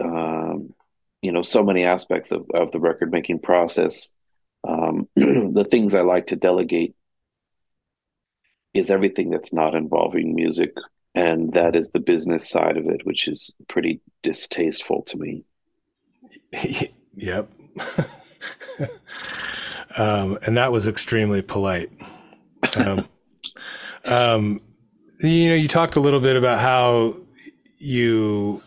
um, 0.00 0.74
you 1.22 1.32
know 1.32 1.42
so 1.42 1.62
many 1.62 1.84
aspects 1.84 2.32
of, 2.32 2.46
of 2.54 2.72
the 2.72 2.80
record 2.80 3.10
making 3.10 3.40
process 3.40 4.12
um, 4.66 5.08
the 5.16 5.66
things 5.70 5.94
i 5.94 6.00
like 6.00 6.28
to 6.28 6.36
delegate 6.36 6.94
is 8.76 8.90
everything 8.90 9.30
that's 9.30 9.52
not 9.52 9.74
involving 9.74 10.34
music. 10.34 10.74
And 11.14 11.52
that 11.54 11.74
is 11.74 11.90
the 11.90 11.98
business 11.98 12.48
side 12.48 12.76
of 12.76 12.86
it, 12.86 13.06
which 13.06 13.26
is 13.26 13.54
pretty 13.68 14.00
distasteful 14.22 15.02
to 15.04 15.16
me. 15.16 15.44
yep. 17.14 17.50
um, 19.96 20.38
and 20.46 20.58
that 20.58 20.72
was 20.72 20.86
extremely 20.86 21.40
polite. 21.42 21.90
Um, 22.76 23.08
um, 24.04 24.60
you 25.20 25.48
know, 25.48 25.54
you 25.54 25.68
talked 25.68 25.96
a 25.96 26.00
little 26.00 26.20
bit 26.20 26.36
about 26.36 26.60
how 26.60 27.16
you 27.78 28.62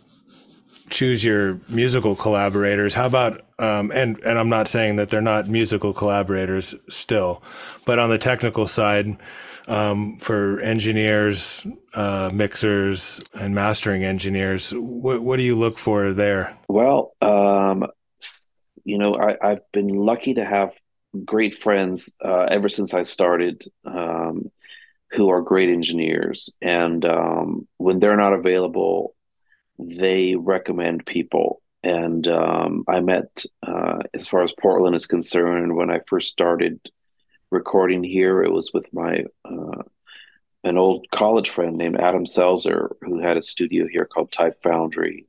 choose 0.90 1.24
your 1.24 1.60
musical 1.70 2.16
collaborators. 2.16 2.94
How 2.94 3.06
about 3.06 3.42
um, 3.60 3.92
and 3.92 4.20
and 4.22 4.40
I'm 4.40 4.50
not 4.50 4.68
saying 4.68 4.96
that 4.98 5.10
they're 5.10 5.22
not 5.22 5.48
musical 5.48 5.94
collaborators 5.94 6.76
still, 6.90 7.44
but 7.86 8.00
on 8.00 8.10
the 8.10 8.18
technical 8.18 8.68
side, 8.68 9.18
um, 9.68 10.18
for 10.18 10.60
engineers, 10.62 11.66
uh, 11.94 12.32
mixers, 12.34 13.22
and 13.40 13.54
mastering 13.54 14.04
engineers, 14.04 14.72
what 14.76 15.24
what 15.24 15.38
do 15.38 15.44
you 15.44 15.56
look 15.56 15.78
for 15.78 16.12
there? 16.12 16.58
Well, 16.68 17.14
um, 17.22 17.86
you 18.84 18.98
know, 18.98 19.16
I, 19.16 19.52
I've 19.52 19.72
been 19.72 19.90
lucky 19.90 20.34
to 20.34 20.46
have 20.46 20.74
great 21.26 21.56
friends 21.56 22.12
uh, 22.24 22.48
ever 22.50 22.70
since 22.70 22.94
I 22.94 23.04
started 23.04 23.64
um, 23.86 24.49
who 25.12 25.30
are 25.30 25.42
great 25.42 25.70
engineers. 25.70 26.54
And 26.62 27.04
um, 27.06 27.68
when 27.78 28.00
they're 28.00 28.18
not 28.18 28.34
available, 28.34 29.16
they 29.78 30.36
recommend 30.36 31.06
people. 31.06 31.62
And 31.82 32.28
um, 32.28 32.84
I 32.88 33.00
met, 33.00 33.46
uh, 33.64 34.00
as 34.14 34.28
far 34.28 34.44
as 34.44 34.54
Portland 34.60 34.96
is 34.96 35.06
concerned, 35.06 35.76
when 35.76 35.90
I 35.90 36.02
first 36.08 36.30
started 36.30 36.80
recording 37.52 38.04
here, 38.04 38.44
it 38.44 38.52
was 38.52 38.72
with 38.74 38.94
my 38.94 39.26
uh, 39.46 39.84
an 40.64 40.78
old 40.78 41.06
college 41.10 41.50
friend 41.50 41.78
named 41.78 42.00
Adam 42.00 42.26
Selzer, 42.26 42.90
who 43.02 43.20
had 43.20 43.38
a 43.38 43.42
studio 43.42 43.88
here 43.88 44.06
called 44.06 44.32
Type 44.32 44.62
Foundry. 44.64 45.26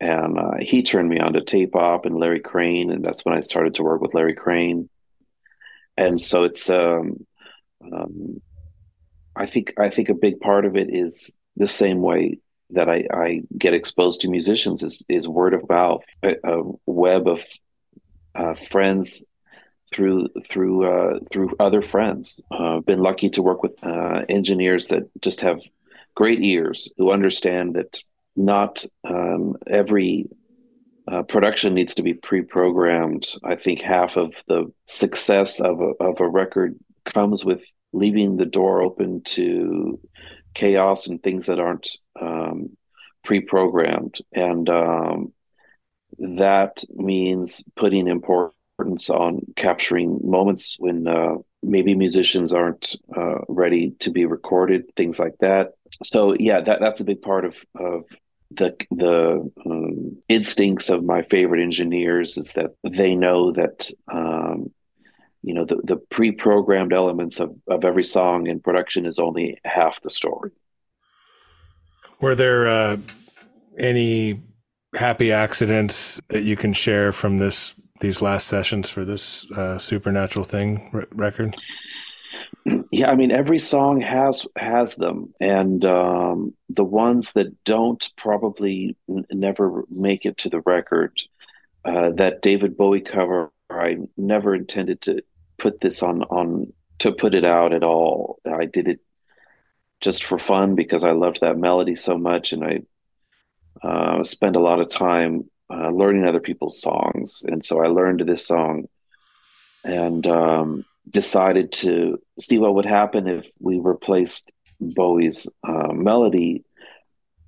And 0.00 0.38
uh, 0.38 0.58
he 0.60 0.82
turned 0.82 1.08
me 1.08 1.18
on 1.18 1.32
to 1.32 1.42
Tape 1.42 1.74
Op 1.74 2.06
and 2.06 2.16
Larry 2.16 2.40
Crane, 2.40 2.90
and 2.90 3.04
that's 3.04 3.24
when 3.24 3.36
I 3.36 3.40
started 3.40 3.74
to 3.74 3.82
work 3.82 4.00
with 4.00 4.14
Larry 4.14 4.34
Crane. 4.34 4.88
And 5.96 6.20
so 6.20 6.44
it's, 6.44 6.70
um, 6.70 7.26
um, 7.92 8.40
I 9.34 9.46
think, 9.46 9.72
I 9.78 9.90
think 9.90 10.08
a 10.08 10.14
big 10.14 10.40
part 10.40 10.64
of 10.64 10.76
it 10.76 10.88
is 10.90 11.34
the 11.56 11.68
same 11.68 12.00
way 12.00 12.38
that 12.72 12.88
I, 12.88 13.06
I 13.12 13.42
get 13.56 13.74
exposed 13.74 14.22
to 14.22 14.30
musicians 14.30 14.82
is 14.82 15.04
is 15.08 15.28
word 15.28 15.54
of 15.54 15.68
mouth, 15.68 16.02
a, 16.22 16.36
a 16.44 16.62
web 16.86 17.28
of 17.28 17.44
uh, 18.34 18.54
friends 18.54 19.26
through 19.92 20.28
through 20.48 20.86
uh, 20.86 21.18
through 21.30 21.54
other 21.60 21.82
friends. 21.82 22.42
Uh, 22.50 22.80
been 22.80 23.00
lucky 23.00 23.28
to 23.30 23.42
work 23.42 23.62
with 23.62 23.72
uh, 23.84 24.22
engineers 24.28 24.88
that 24.88 25.02
just 25.20 25.42
have 25.42 25.60
great 26.14 26.42
ears 26.42 26.92
who 26.96 27.12
understand 27.12 27.74
that 27.74 27.98
not 28.36 28.84
um, 29.04 29.56
every 29.66 30.26
uh, 31.06 31.22
production 31.22 31.74
needs 31.74 31.94
to 31.94 32.02
be 32.02 32.14
pre-programmed. 32.14 33.26
I 33.44 33.56
think 33.56 33.82
half 33.82 34.16
of 34.16 34.32
the 34.48 34.72
success 34.86 35.60
of 35.60 35.80
a, 35.80 35.92
of 36.00 36.20
a 36.20 36.28
record 36.28 36.78
comes 37.04 37.44
with 37.44 37.64
leaving 37.92 38.36
the 38.36 38.46
door 38.46 38.82
open 38.82 39.22
to 39.22 40.00
chaos 40.54 41.06
and 41.06 41.22
things 41.22 41.46
that 41.46 41.60
aren't 41.60 41.88
um, 42.20 42.76
pre-programmed, 43.24 44.18
and 44.32 44.68
um, 44.68 45.32
that 46.18 46.84
means 46.94 47.64
putting 47.76 48.08
importance 48.08 49.10
on 49.10 49.40
capturing 49.56 50.20
moments 50.22 50.76
when 50.78 51.06
uh, 51.06 51.34
maybe 51.62 51.94
musicians 51.94 52.52
aren't 52.52 52.96
uh, 53.16 53.38
ready 53.48 53.92
to 54.00 54.10
be 54.10 54.26
recorded, 54.26 54.84
things 54.96 55.18
like 55.18 55.36
that. 55.40 55.72
So 56.04 56.34
yeah, 56.38 56.60
that 56.60 56.80
that's 56.80 57.00
a 57.00 57.04
big 57.04 57.22
part 57.22 57.44
of 57.44 57.64
of 57.76 58.04
the 58.50 58.76
the 58.90 59.50
um, 59.64 60.18
instincts 60.28 60.90
of 60.90 61.04
my 61.04 61.22
favorite 61.22 61.62
engineers 61.62 62.36
is 62.36 62.52
that 62.54 62.72
they 62.82 63.14
know 63.14 63.52
that 63.52 63.90
um, 64.10 64.70
you 65.42 65.54
know 65.54 65.64
the, 65.64 65.80
the 65.84 65.96
pre-programmed 65.96 66.92
elements 66.92 67.40
of, 67.40 67.54
of 67.68 67.84
every 67.84 68.04
song 68.04 68.46
in 68.46 68.60
production 68.60 69.06
is 69.06 69.18
only 69.18 69.58
half 69.64 70.00
the 70.02 70.10
story 70.10 70.50
were 72.20 72.34
there 72.34 72.68
uh, 72.68 72.96
any 73.78 74.40
happy 74.94 75.32
accidents 75.32 76.20
that 76.28 76.42
you 76.42 76.56
can 76.56 76.72
share 76.72 77.12
from 77.12 77.38
this 77.38 77.74
these 78.00 78.20
last 78.20 78.48
sessions 78.48 78.90
for 78.90 79.04
this 79.04 79.50
uh, 79.52 79.78
supernatural 79.78 80.44
thing 80.44 80.90
r- 80.92 81.06
record? 81.12 81.56
Yeah, 82.92 83.10
I 83.10 83.16
mean 83.16 83.32
every 83.32 83.58
song 83.58 84.00
has 84.02 84.46
has 84.56 84.94
them, 84.94 85.34
and 85.40 85.84
um, 85.84 86.54
the 86.68 86.84
ones 86.84 87.32
that 87.32 87.64
don't 87.64 88.08
probably 88.16 88.96
n- 89.08 89.26
never 89.32 89.82
make 89.90 90.24
it 90.24 90.36
to 90.38 90.48
the 90.48 90.60
record. 90.60 91.18
Uh, 91.84 92.10
that 92.10 92.40
David 92.40 92.76
Bowie 92.76 93.00
cover, 93.00 93.50
I 93.68 93.96
never 94.16 94.54
intended 94.54 95.00
to 95.02 95.24
put 95.62 95.80
this 95.80 96.02
on 96.02 96.24
on 96.24 96.72
to 96.98 97.12
put 97.12 97.34
it 97.34 97.44
out 97.44 97.72
at 97.72 97.84
all. 97.84 98.40
I 98.44 98.66
did 98.66 98.88
it 98.88 99.00
just 100.00 100.24
for 100.24 100.38
fun 100.38 100.74
because 100.74 101.04
I 101.04 101.12
loved 101.12 101.40
that 101.40 101.56
melody 101.56 101.94
so 101.94 102.18
much, 102.18 102.52
and 102.52 102.64
I 102.64 102.82
uh, 103.86 104.24
spend 104.24 104.56
a 104.56 104.60
lot 104.60 104.80
of 104.80 104.88
time 104.88 105.48
uh, 105.72 105.90
learning 105.90 106.26
other 106.26 106.40
people's 106.40 106.80
songs, 106.80 107.44
and 107.46 107.64
so 107.64 107.82
I 107.82 107.86
learned 107.86 108.20
this 108.20 108.44
song, 108.44 108.88
and 109.84 110.26
um, 110.26 110.84
decided 111.08 111.72
to 111.72 112.18
see 112.38 112.58
what 112.58 112.74
would 112.74 112.86
happen 112.86 113.28
if 113.28 113.48
we 113.60 113.78
replaced 113.78 114.52
Bowie's 114.80 115.48
uh, 115.62 115.92
melody 115.92 116.64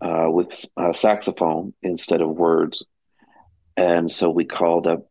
uh, 0.00 0.28
with 0.30 0.64
saxophone 0.92 1.74
instead 1.82 2.20
of 2.20 2.30
words, 2.30 2.84
and 3.76 4.08
so 4.08 4.30
we 4.30 4.44
called 4.44 4.86
up 4.86 5.08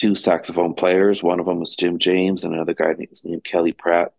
two 0.00 0.14
saxophone 0.14 0.74
players. 0.74 1.22
One 1.22 1.40
of 1.40 1.46
them 1.46 1.60
was 1.60 1.76
Jim 1.76 1.98
James, 1.98 2.44
and 2.44 2.54
another 2.54 2.74
guy 2.74 2.94
named 3.24 3.44
Kelly 3.44 3.72
Pratt, 3.72 4.12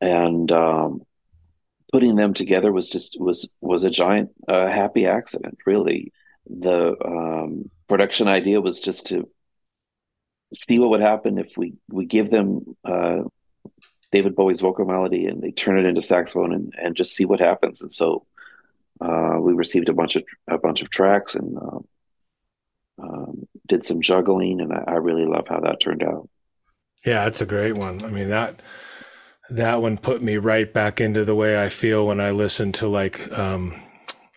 and 0.00 0.50
um, 0.52 1.02
putting 1.92 2.14
them 2.14 2.34
together 2.34 2.70
was 2.70 2.88
just 2.88 3.16
was 3.20 3.50
was 3.60 3.84
a 3.84 3.90
giant 3.90 4.30
uh, 4.48 4.68
happy 4.68 5.06
accident 5.06 5.58
really. 5.66 6.12
The 6.48 6.96
um, 7.04 7.70
production 7.88 8.28
idea 8.28 8.60
was 8.60 8.80
just 8.80 9.06
to 9.08 9.28
see 10.54 10.78
what 10.78 10.90
would 10.90 11.00
happen 11.00 11.38
if 11.38 11.52
we 11.56 11.74
we 11.88 12.06
give 12.06 12.30
them 12.30 12.76
uh, 12.84 13.22
David 14.12 14.36
Bowie's 14.36 14.60
vocal 14.60 14.84
melody 14.84 15.26
and 15.26 15.42
they 15.42 15.50
turn 15.50 15.78
it 15.78 15.86
into 15.86 16.02
saxophone 16.02 16.52
and, 16.52 16.72
and 16.80 16.96
just 16.96 17.14
see 17.16 17.24
what 17.24 17.40
happens. 17.40 17.80
And 17.82 17.92
so 17.92 18.26
uh, 19.00 19.38
we 19.40 19.52
received 19.52 19.88
a 19.88 19.94
bunch 19.94 20.14
of 20.14 20.22
a 20.46 20.58
bunch 20.58 20.82
of 20.82 20.90
tracks 20.90 21.34
and 21.34 21.56
um, 21.58 21.84
um 22.98 23.48
did 23.72 23.84
some 23.84 24.00
juggling 24.00 24.60
and 24.60 24.72
I, 24.72 24.84
I 24.86 24.96
really 24.96 25.24
love 25.24 25.48
how 25.48 25.60
that 25.60 25.80
turned 25.80 26.02
out 26.02 26.28
yeah 27.06 27.24
that's 27.24 27.40
a 27.40 27.46
great 27.46 27.76
one 27.76 28.04
I 28.04 28.08
mean 28.08 28.28
that 28.28 28.60
that 29.50 29.82
one 29.82 29.98
put 29.98 30.22
me 30.22 30.36
right 30.36 30.72
back 30.72 31.00
into 31.00 31.24
the 31.24 31.34
way 31.34 31.62
I 31.62 31.68
feel 31.68 32.06
when 32.06 32.20
I 32.20 32.30
listen 32.30 32.72
to 32.72 32.88
like 32.88 33.20
um, 33.38 33.74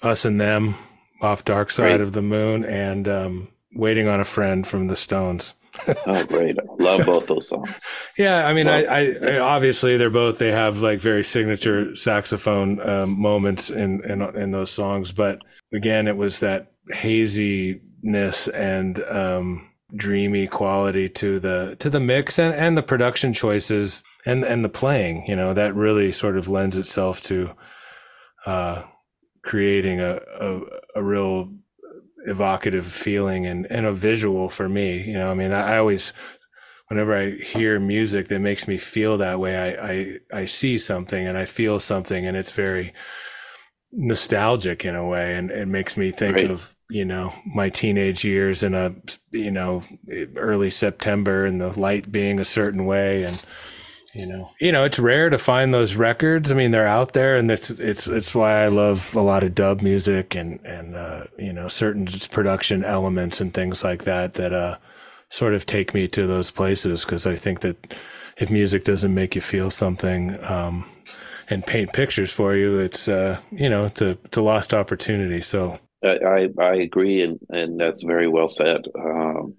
us 0.01 0.25
and 0.25 0.39
them 0.39 0.75
off 1.21 1.45
Dark 1.45 1.71
Side 1.71 1.97
great. 1.97 2.01
of 2.01 2.13
the 2.13 2.21
Moon 2.21 2.65
and 2.65 3.07
um, 3.07 3.47
Waiting 3.75 4.07
on 4.07 4.19
a 4.19 4.25
Friend 4.25 4.65
from 4.65 4.87
the 4.87 4.95
Stones. 4.95 5.53
oh, 6.07 6.25
great! 6.25 6.57
Love 6.79 7.05
both 7.05 7.27
those 7.27 7.49
songs. 7.49 7.79
Yeah, 8.17 8.47
I 8.47 8.53
mean, 8.53 8.69
I, 8.69 8.83
I, 8.85 9.15
I, 9.21 9.37
obviously 9.39 9.97
they're 9.97 10.09
both 10.09 10.37
they 10.37 10.53
have 10.53 10.77
like 10.77 10.99
very 10.99 11.23
signature 11.23 11.97
saxophone 11.97 12.79
um, 12.87 13.19
moments 13.19 13.69
in, 13.69 14.01
in 14.05 14.21
in 14.21 14.51
those 14.51 14.71
songs, 14.71 15.11
but 15.11 15.39
again, 15.73 16.07
it 16.07 16.15
was 16.15 16.39
that 16.39 16.71
haziness 18.05 18.47
and 18.47 19.03
um, 19.03 19.69
dreamy 19.95 20.47
quality 20.47 21.09
to 21.09 21.39
the 21.39 21.75
to 21.79 21.89
the 21.89 21.99
mix 21.99 22.39
and, 22.39 22.53
and 22.53 22.77
the 22.77 22.83
production 22.83 23.33
choices 23.33 24.03
and 24.25 24.43
and 24.43 24.63
the 24.63 24.69
playing 24.69 25.25
you 25.27 25.35
know 25.35 25.53
that 25.53 25.75
really 25.75 26.11
sort 26.11 26.37
of 26.37 26.47
lends 26.47 26.77
itself 26.77 27.21
to 27.21 27.51
uh, 28.45 28.83
creating 29.43 29.99
a, 29.99 30.19
a, 30.39 30.61
a 30.95 31.03
real 31.03 31.49
evocative 32.27 32.85
feeling 32.85 33.45
and 33.45 33.67
and 33.69 33.85
a 33.85 33.93
visual 33.93 34.49
for 34.49 34.67
me 34.67 35.01
you 35.03 35.13
know 35.13 35.29
i 35.29 35.33
mean 35.33 35.51
I, 35.51 35.75
I, 35.75 35.77
always 35.77 36.11
whenever 36.87 37.15
i 37.15 37.31
hear 37.31 37.79
music 37.79 38.27
that 38.29 38.39
makes 38.39 38.67
me 38.67 38.79
feel 38.79 39.17
that 39.19 39.39
way 39.39 39.55
I, 39.55 39.91
I 39.91 40.17
i 40.41 40.45
see 40.45 40.79
something 40.79 41.27
and 41.27 41.37
i 41.37 41.45
feel 41.45 41.79
something 41.79 42.25
and 42.25 42.35
it's 42.35 42.51
very 42.51 42.93
nostalgic 43.91 44.83
in 44.83 44.95
a 44.95 45.07
way 45.07 45.35
and 45.35 45.51
it 45.51 45.67
makes 45.67 45.95
me 45.95 46.11
think 46.11 46.37
right. 46.37 46.49
of 46.51 46.74
you 46.89 47.05
know 47.05 47.33
my 47.45 47.69
teenage 47.69 48.23
years 48.23 48.63
in 48.63 48.73
a 48.73 48.93
you 49.31 49.51
know 49.51 49.83
early 50.35 50.69
september 50.69 51.45
and 51.45 51.59
the 51.59 51.79
light 51.79 52.11
being 52.11 52.39
a 52.39 52.45
certain 52.45 52.85
way 52.85 53.23
and 53.23 53.43
you 54.13 54.25
know 54.25 54.51
you 54.61 54.71
know 54.71 54.83
it's 54.83 54.99
rare 54.99 55.29
to 55.29 55.37
find 55.37 55.73
those 55.73 55.95
records 55.95 56.51
i 56.51 56.55
mean 56.55 56.71
they're 56.71 56.87
out 56.87 57.13
there 57.13 57.37
and 57.37 57.49
it's 57.49 57.69
it's 57.71 58.07
it's 58.07 58.35
why 58.35 58.63
i 58.63 58.67
love 58.67 59.15
a 59.15 59.21
lot 59.21 59.43
of 59.43 59.55
dub 59.55 59.81
music 59.81 60.35
and 60.35 60.59
and 60.63 60.95
uh, 60.95 61.23
you 61.37 61.51
know 61.51 61.67
certain 61.67 62.07
production 62.31 62.83
elements 62.83 63.41
and 63.41 63.53
things 63.53 63.83
like 63.83 64.03
that 64.03 64.35
that 64.35 64.53
uh 64.53 64.77
sort 65.29 65.53
of 65.53 65.65
take 65.65 65.93
me 65.93 66.07
to 66.07 66.27
those 66.27 66.51
places 66.51 67.03
because 67.03 67.25
i 67.25 67.35
think 67.35 67.61
that 67.61 67.95
if 68.37 68.49
music 68.49 68.83
doesn't 68.83 69.13
make 69.13 69.35
you 69.35 69.41
feel 69.41 69.69
something 69.69 70.37
um, 70.43 70.85
and 71.49 71.65
paint 71.65 71.93
pictures 71.93 72.33
for 72.33 72.55
you, 72.55 72.79
it's 72.79 73.07
uh, 73.07 73.39
you 73.51 73.69
know 73.69 73.85
it's 73.85 74.01
a 74.01 74.17
it's 74.25 74.37
a 74.37 74.41
lost 74.41 74.73
opportunity. 74.73 75.41
So 75.41 75.75
I 76.03 76.49
I, 76.59 76.75
agree, 76.75 77.21
and 77.23 77.39
and 77.49 77.79
that's 77.79 78.03
very 78.03 78.27
well 78.27 78.47
said. 78.47 78.81
Um, 78.97 79.55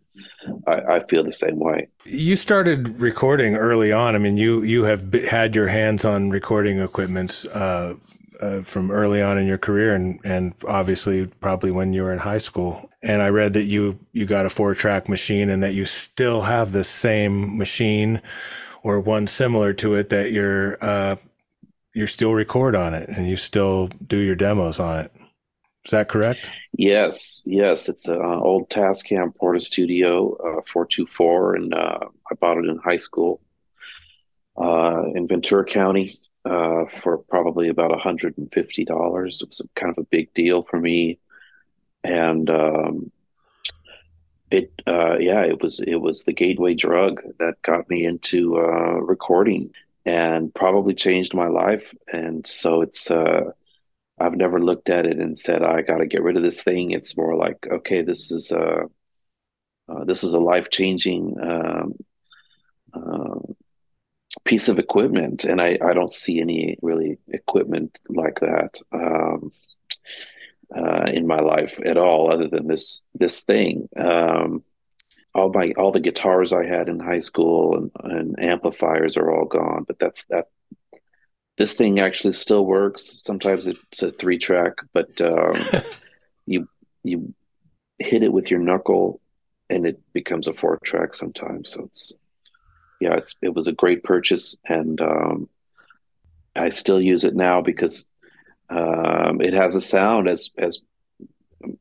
I, 0.66 0.96
I 0.96 1.06
feel 1.08 1.24
the 1.24 1.32
same 1.32 1.58
way. 1.58 1.88
you 2.04 2.36
started 2.36 3.00
recording 3.00 3.56
early 3.56 3.92
on. 3.92 4.14
I 4.14 4.18
mean, 4.18 4.36
you 4.36 4.62
you 4.62 4.84
have 4.84 5.12
had 5.12 5.54
your 5.54 5.68
hands 5.68 6.04
on 6.04 6.30
recording 6.30 6.78
equipments 6.78 7.44
uh, 7.46 7.94
uh, 8.40 8.62
from 8.62 8.90
early 8.90 9.22
on 9.22 9.38
in 9.38 9.46
your 9.46 9.58
career, 9.58 9.94
and 9.94 10.20
and 10.24 10.54
obviously 10.66 11.26
probably 11.26 11.70
when 11.70 11.92
you 11.92 12.02
were 12.02 12.12
in 12.12 12.20
high 12.20 12.38
school. 12.38 12.90
And 13.02 13.22
I 13.22 13.28
read 13.28 13.52
that 13.54 13.64
you 13.64 13.98
you 14.12 14.26
got 14.26 14.46
a 14.46 14.50
four 14.50 14.74
track 14.74 15.08
machine, 15.08 15.50
and 15.50 15.62
that 15.62 15.74
you 15.74 15.84
still 15.84 16.42
have 16.42 16.72
the 16.72 16.84
same 16.84 17.56
machine 17.56 18.20
or 18.82 19.00
one 19.00 19.26
similar 19.26 19.72
to 19.74 19.94
it 19.94 20.10
that 20.10 20.32
you're 20.32 20.82
uh, 20.82 21.16
you 21.94 22.06
still 22.06 22.34
record 22.34 22.76
on 22.76 22.94
it, 22.94 23.08
and 23.08 23.28
you 23.28 23.36
still 23.36 23.88
do 23.88 24.18
your 24.18 24.36
demos 24.36 24.78
on 24.78 25.00
it. 25.00 25.12
Is 25.86 25.92
that 25.92 26.08
correct? 26.08 26.50
Yes, 26.76 27.44
yes, 27.46 27.88
it's 27.88 28.08
an 28.08 28.20
old 28.20 28.68
Tascam 28.70 29.32
Portastudio 29.36 30.32
uh, 30.34 30.62
424, 30.72 31.54
and 31.54 31.72
uh, 31.72 31.98
I 32.28 32.34
bought 32.40 32.58
it 32.58 32.66
in 32.66 32.78
high 32.78 32.96
school 32.96 33.40
uh, 34.60 35.04
in 35.14 35.28
Ventura 35.28 35.64
County 35.64 36.18
uh, 36.44 36.86
for 37.04 37.18
probably 37.18 37.68
about 37.68 37.92
$150. 37.92 38.36
It 38.36 38.88
was 38.88 39.68
kind 39.76 39.92
of 39.92 39.98
a 39.98 40.06
big 40.08 40.34
deal 40.34 40.64
for 40.64 40.80
me, 40.80 41.20
and 42.02 42.50
um, 42.50 43.12
it, 44.50 44.72
uh, 44.88 45.18
yeah, 45.20 45.42
it 45.42 45.62
was 45.62 45.78
it 45.78 46.00
was 46.00 46.24
the 46.24 46.32
gateway 46.32 46.74
drug 46.74 47.22
that 47.38 47.62
got 47.62 47.88
me 47.88 48.04
into 48.04 48.56
uh, 48.56 48.98
recording 49.00 49.70
and 50.04 50.52
probably 50.52 50.94
changed 50.94 51.32
my 51.32 51.46
life. 51.46 51.94
And 52.12 52.44
so 52.44 52.80
it's 52.80 53.08
uh, 53.08 53.52
I've 54.18 54.36
never 54.36 54.60
looked 54.60 54.88
at 54.88 55.06
it 55.06 55.18
and 55.18 55.38
said 55.38 55.62
I 55.62 55.82
got 55.82 55.98
to 55.98 56.06
get 56.06 56.22
rid 56.22 56.36
of 56.36 56.42
this 56.42 56.62
thing. 56.62 56.92
It's 56.92 57.16
more 57.16 57.36
like 57.36 57.66
okay, 57.70 58.02
this 58.02 58.30
is 58.30 58.50
a 58.52 58.84
uh, 59.88 60.04
this 60.04 60.24
is 60.24 60.34
a 60.34 60.38
life 60.38 60.70
changing 60.70 61.36
um, 61.40 61.94
uh, 62.92 63.52
piece 64.44 64.68
of 64.68 64.78
equipment, 64.78 65.44
and 65.44 65.60
I 65.60 65.78
I 65.82 65.92
don't 65.92 66.12
see 66.12 66.40
any 66.40 66.78
really 66.82 67.18
equipment 67.28 68.00
like 68.08 68.40
that 68.40 68.80
um, 68.92 69.52
uh, 70.74 71.04
in 71.12 71.26
my 71.26 71.40
life 71.40 71.78
at 71.84 71.96
all, 71.96 72.32
other 72.32 72.48
than 72.48 72.66
this 72.66 73.02
this 73.14 73.42
thing. 73.42 73.88
Um, 73.96 74.62
all 75.34 75.52
my 75.52 75.72
all 75.76 75.92
the 75.92 76.00
guitars 76.00 76.52
I 76.52 76.64
had 76.64 76.88
in 76.88 76.98
high 76.98 77.18
school 77.18 77.76
and, 77.76 77.90
and 78.02 78.42
amplifiers 78.42 79.16
are 79.16 79.30
all 79.30 79.44
gone, 79.44 79.84
but 79.86 79.98
that's 79.98 80.24
that 80.26 80.46
this 81.58 81.72
thing 81.72 82.00
actually 82.00 82.32
still 82.32 82.64
works. 82.64 83.22
Sometimes 83.22 83.66
it's 83.66 84.02
a 84.02 84.10
three 84.10 84.38
track, 84.38 84.72
but 84.92 85.20
um, 85.20 85.54
you 86.46 86.68
you 87.02 87.34
hit 87.98 88.22
it 88.22 88.32
with 88.32 88.50
your 88.50 88.60
knuckle, 88.60 89.20
and 89.70 89.86
it 89.86 90.00
becomes 90.12 90.48
a 90.48 90.52
four 90.52 90.78
track 90.84 91.14
sometimes. 91.14 91.72
So 91.72 91.84
it's 91.84 92.12
yeah, 93.00 93.14
it's 93.14 93.36
it 93.42 93.54
was 93.54 93.68
a 93.68 93.72
great 93.72 94.02
purchase, 94.02 94.56
and 94.68 95.00
um, 95.00 95.48
I 96.54 96.70
still 96.70 97.00
use 97.00 97.24
it 97.24 97.34
now 97.34 97.62
because 97.62 98.06
um, 98.68 99.40
it 99.40 99.54
has 99.54 99.76
a 99.76 99.80
sound 99.80 100.28
as 100.28 100.50
as 100.58 100.80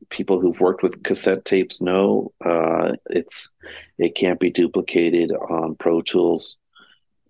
people 0.08 0.40
who've 0.40 0.60
worked 0.60 0.82
with 0.82 1.02
cassette 1.02 1.44
tapes 1.44 1.80
know. 1.80 2.32
Uh, 2.44 2.92
it's 3.10 3.52
it 3.98 4.14
can't 4.14 4.40
be 4.40 4.50
duplicated 4.50 5.32
on 5.32 5.76
Pro 5.76 6.00
Tools 6.00 6.56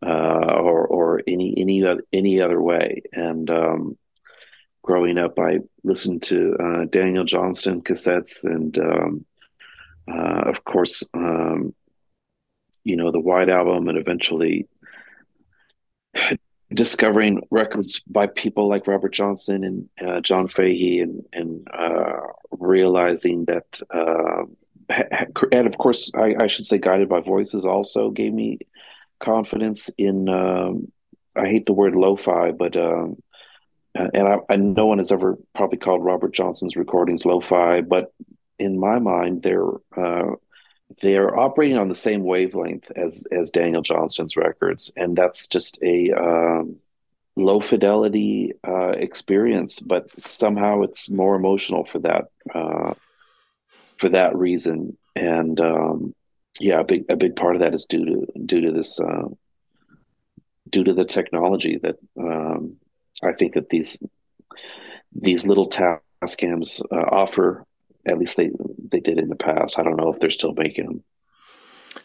uh, 0.05 0.09
or 0.09 0.87
or 0.87 1.06
any 1.27 1.55
any 1.57 1.85
any 2.13 2.41
other 2.41 2.61
way. 2.61 3.03
And 3.13 3.49
um, 3.51 3.99
growing 4.83 5.19
up, 5.19 5.39
I 5.39 5.59
listened 5.85 6.23
to 6.23 6.57
uh, 6.59 6.85
Daniel 6.87 7.25
Johnston 7.25 7.83
cassettes, 7.83 8.45
and 8.45 8.79
um, 8.79 9.27
uh, 10.09 10.43
of 10.47 10.65
course, 10.65 11.03
um, 11.13 11.75
you 12.85 12.97
know 12.97 13.11
the 13.11 13.21
White 13.21 13.51
Album, 13.51 13.89
and 13.89 13.99
eventually 13.99 14.69
discovering 16.73 17.43
records 17.51 18.01
by 18.01 18.27
people 18.27 18.69
like 18.69 18.87
Robert 18.87 19.13
Johnson 19.13 19.65
and 19.65 19.89
uh, 20.01 20.21
John 20.21 20.49
Fahey, 20.49 21.01
and 21.01 21.25
and 21.33 21.69
uh, 21.73 22.21
realizing 22.53 23.45
that. 23.47 23.81
Uh, 23.91 24.45
and 25.51 25.67
of 25.67 25.77
course, 25.79 26.13
I, 26.15 26.37
I 26.39 26.47
should 26.47 26.65
say, 26.65 26.79
guided 26.79 27.09
by 27.09 27.19
voices 27.19 27.67
also 27.67 28.11
gave 28.11 28.33
me 28.33 28.61
confidence 29.19 29.91
in 29.99 30.29
um, 30.29 30.93
I 31.37 31.49
hate 31.49 31.67
the 31.67 31.73
word 31.73 31.95
lo-fi, 31.95 32.53
but 32.53 32.77
um, 32.77 33.17
and 33.95 34.29
I, 34.29 34.39
I, 34.49 34.57
no 34.57 34.87
one 34.87 34.99
has 34.99 35.13
ever 35.13 35.39
probably 35.55 35.79
called 35.79 36.05
Robert 36.05 36.35
Johnson's 36.35 36.77
recordings 36.77 37.25
lo-fi, 37.25 37.81
but 37.81 38.13
in 38.59 38.79
my 38.79 38.99
mind, 38.99 39.43
they're 39.43 39.71
uh, 39.97 40.37
they're 41.03 41.39
operating 41.39 41.79
on 41.79 41.89
the 41.89 41.95
same 41.95 42.23
wavelength 42.25 42.91
as 42.95 43.27
as 43.33 43.51
Daniel 43.51 43.83
Johnston's 43.83 44.37
records, 44.37 44.93
and 44.97 45.17
that's 45.17 45.49
just 45.49 45.79
a 45.83 46.13
um, 46.13 46.77
low 47.37 47.61
fidelity 47.61 48.53
uh, 48.67 48.91
experience, 48.91 49.81
but 49.81 50.19
somehow 50.21 50.83
it's 50.83 51.11
more 51.11 51.37
emotional 51.37 51.85
for 51.85 51.99
that 52.01 52.27
uh, 52.55 52.95
for 53.99 54.09
that 54.11 54.37
reason, 54.37 54.97
and 55.15 55.61
um, 55.61 56.15
yeah, 56.61 56.81
a 56.81 56.85
big 56.85 57.05
a 57.09 57.17
big 57.17 57.37
part 57.37 57.57
of 57.57 57.61
that 57.61 57.75
is 57.75 57.87
due 57.87 58.05
to 58.05 58.27
due 58.47 58.63
to 58.63 58.73
this 58.73 59.01
uh, 59.01 59.29
due 60.69 60.85
to 60.85 60.93
the 60.93 61.05
technology 61.05 61.79
that 61.83 61.97
um, 62.19 62.77
I 63.23 63.33
think 63.33 63.55
that 63.55 63.71
these 63.71 63.99
these 65.13 65.47
little 65.47 65.69
Tascams 65.69 66.81
uh, 66.93 67.09
offer. 67.11 67.65
At 68.07 68.19
least 68.19 68.37
they 68.37 68.51
they 68.79 69.01
did 69.01 69.19
in 69.19 69.29
the 69.29 69.37
past. 69.37 69.79
I 69.79 69.83
don't 69.83 69.97
know 69.97 70.13
if 70.13 70.21
they're 70.21 70.31
still 70.31 70.53
making 70.53 70.87
them. 70.87 71.05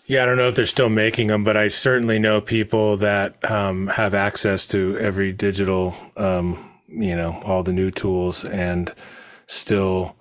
Yeah, 0.06 0.24
I 0.24 0.26
don't 0.26 0.38
know 0.38 0.47
if 0.47 0.56
they're 0.56 0.65
still 0.65 0.89
making 0.89 1.28
them, 1.28 1.43
but 1.43 1.56
I 1.56 1.67
certainly 1.67 2.17
know 2.17 2.41
people 2.41 2.97
that 2.97 3.50
um, 3.50 3.88
have 3.88 4.13
access 4.13 4.65
to 4.67 4.97
every 4.97 5.32
digital, 5.32 5.95
um, 6.17 6.71
you 6.88 7.15
know, 7.15 7.39
all 7.43 7.62
the 7.62 7.74
new 7.74 7.91
tools, 7.91 8.43
and 8.43 8.93
still 9.47 10.15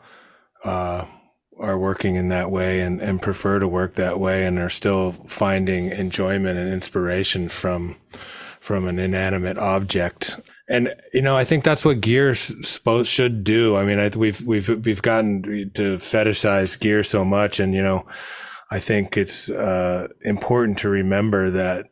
uh, 0.65 1.07
are 1.61 1.79
working 1.79 2.17
in 2.17 2.29
that 2.29 2.51
way 2.51 2.81
and, 2.81 3.01
and 3.01 3.21
prefer 3.21 3.59
to 3.59 3.69
work 3.69 3.95
that 3.95 4.19
way 4.19 4.47
and 4.47 4.59
are 4.59 4.71
still 4.71 5.13
finding 5.27 5.91
enjoyment 5.91 6.59
and 6.59 6.73
inspiration 6.73 7.49
from 7.49 7.97
from 8.61 8.87
an 8.87 8.99
inanimate 8.99 9.59
object. 9.59 10.39
And 10.69 10.95
you 11.13 11.23
know, 11.23 11.37
I 11.37 11.45
think 11.45 11.65
that's 11.65 11.85
what 11.85 12.01
gear 12.01 12.35
supposed 12.35 13.11
should 13.11 13.45
do. 13.45 13.77
I 13.77 13.85
mean, 13.85 13.99
I, 13.99 14.09
we've 14.09 14.41
we've 14.43 14.69
we've 14.85 15.03
gotten 15.03 15.43
to 15.75 15.97
fetishize 15.97 16.79
gear 16.79 17.03
so 17.03 17.25
much, 17.25 17.61
and 17.61 17.75
you 17.75 17.83
know, 17.83 18.07
I 18.71 18.79
think 18.79 19.17
it's 19.17 19.51
uh, 19.51 20.09
important 20.23 20.79
to 20.79 20.89
remember 20.89 21.51
that 21.51 21.87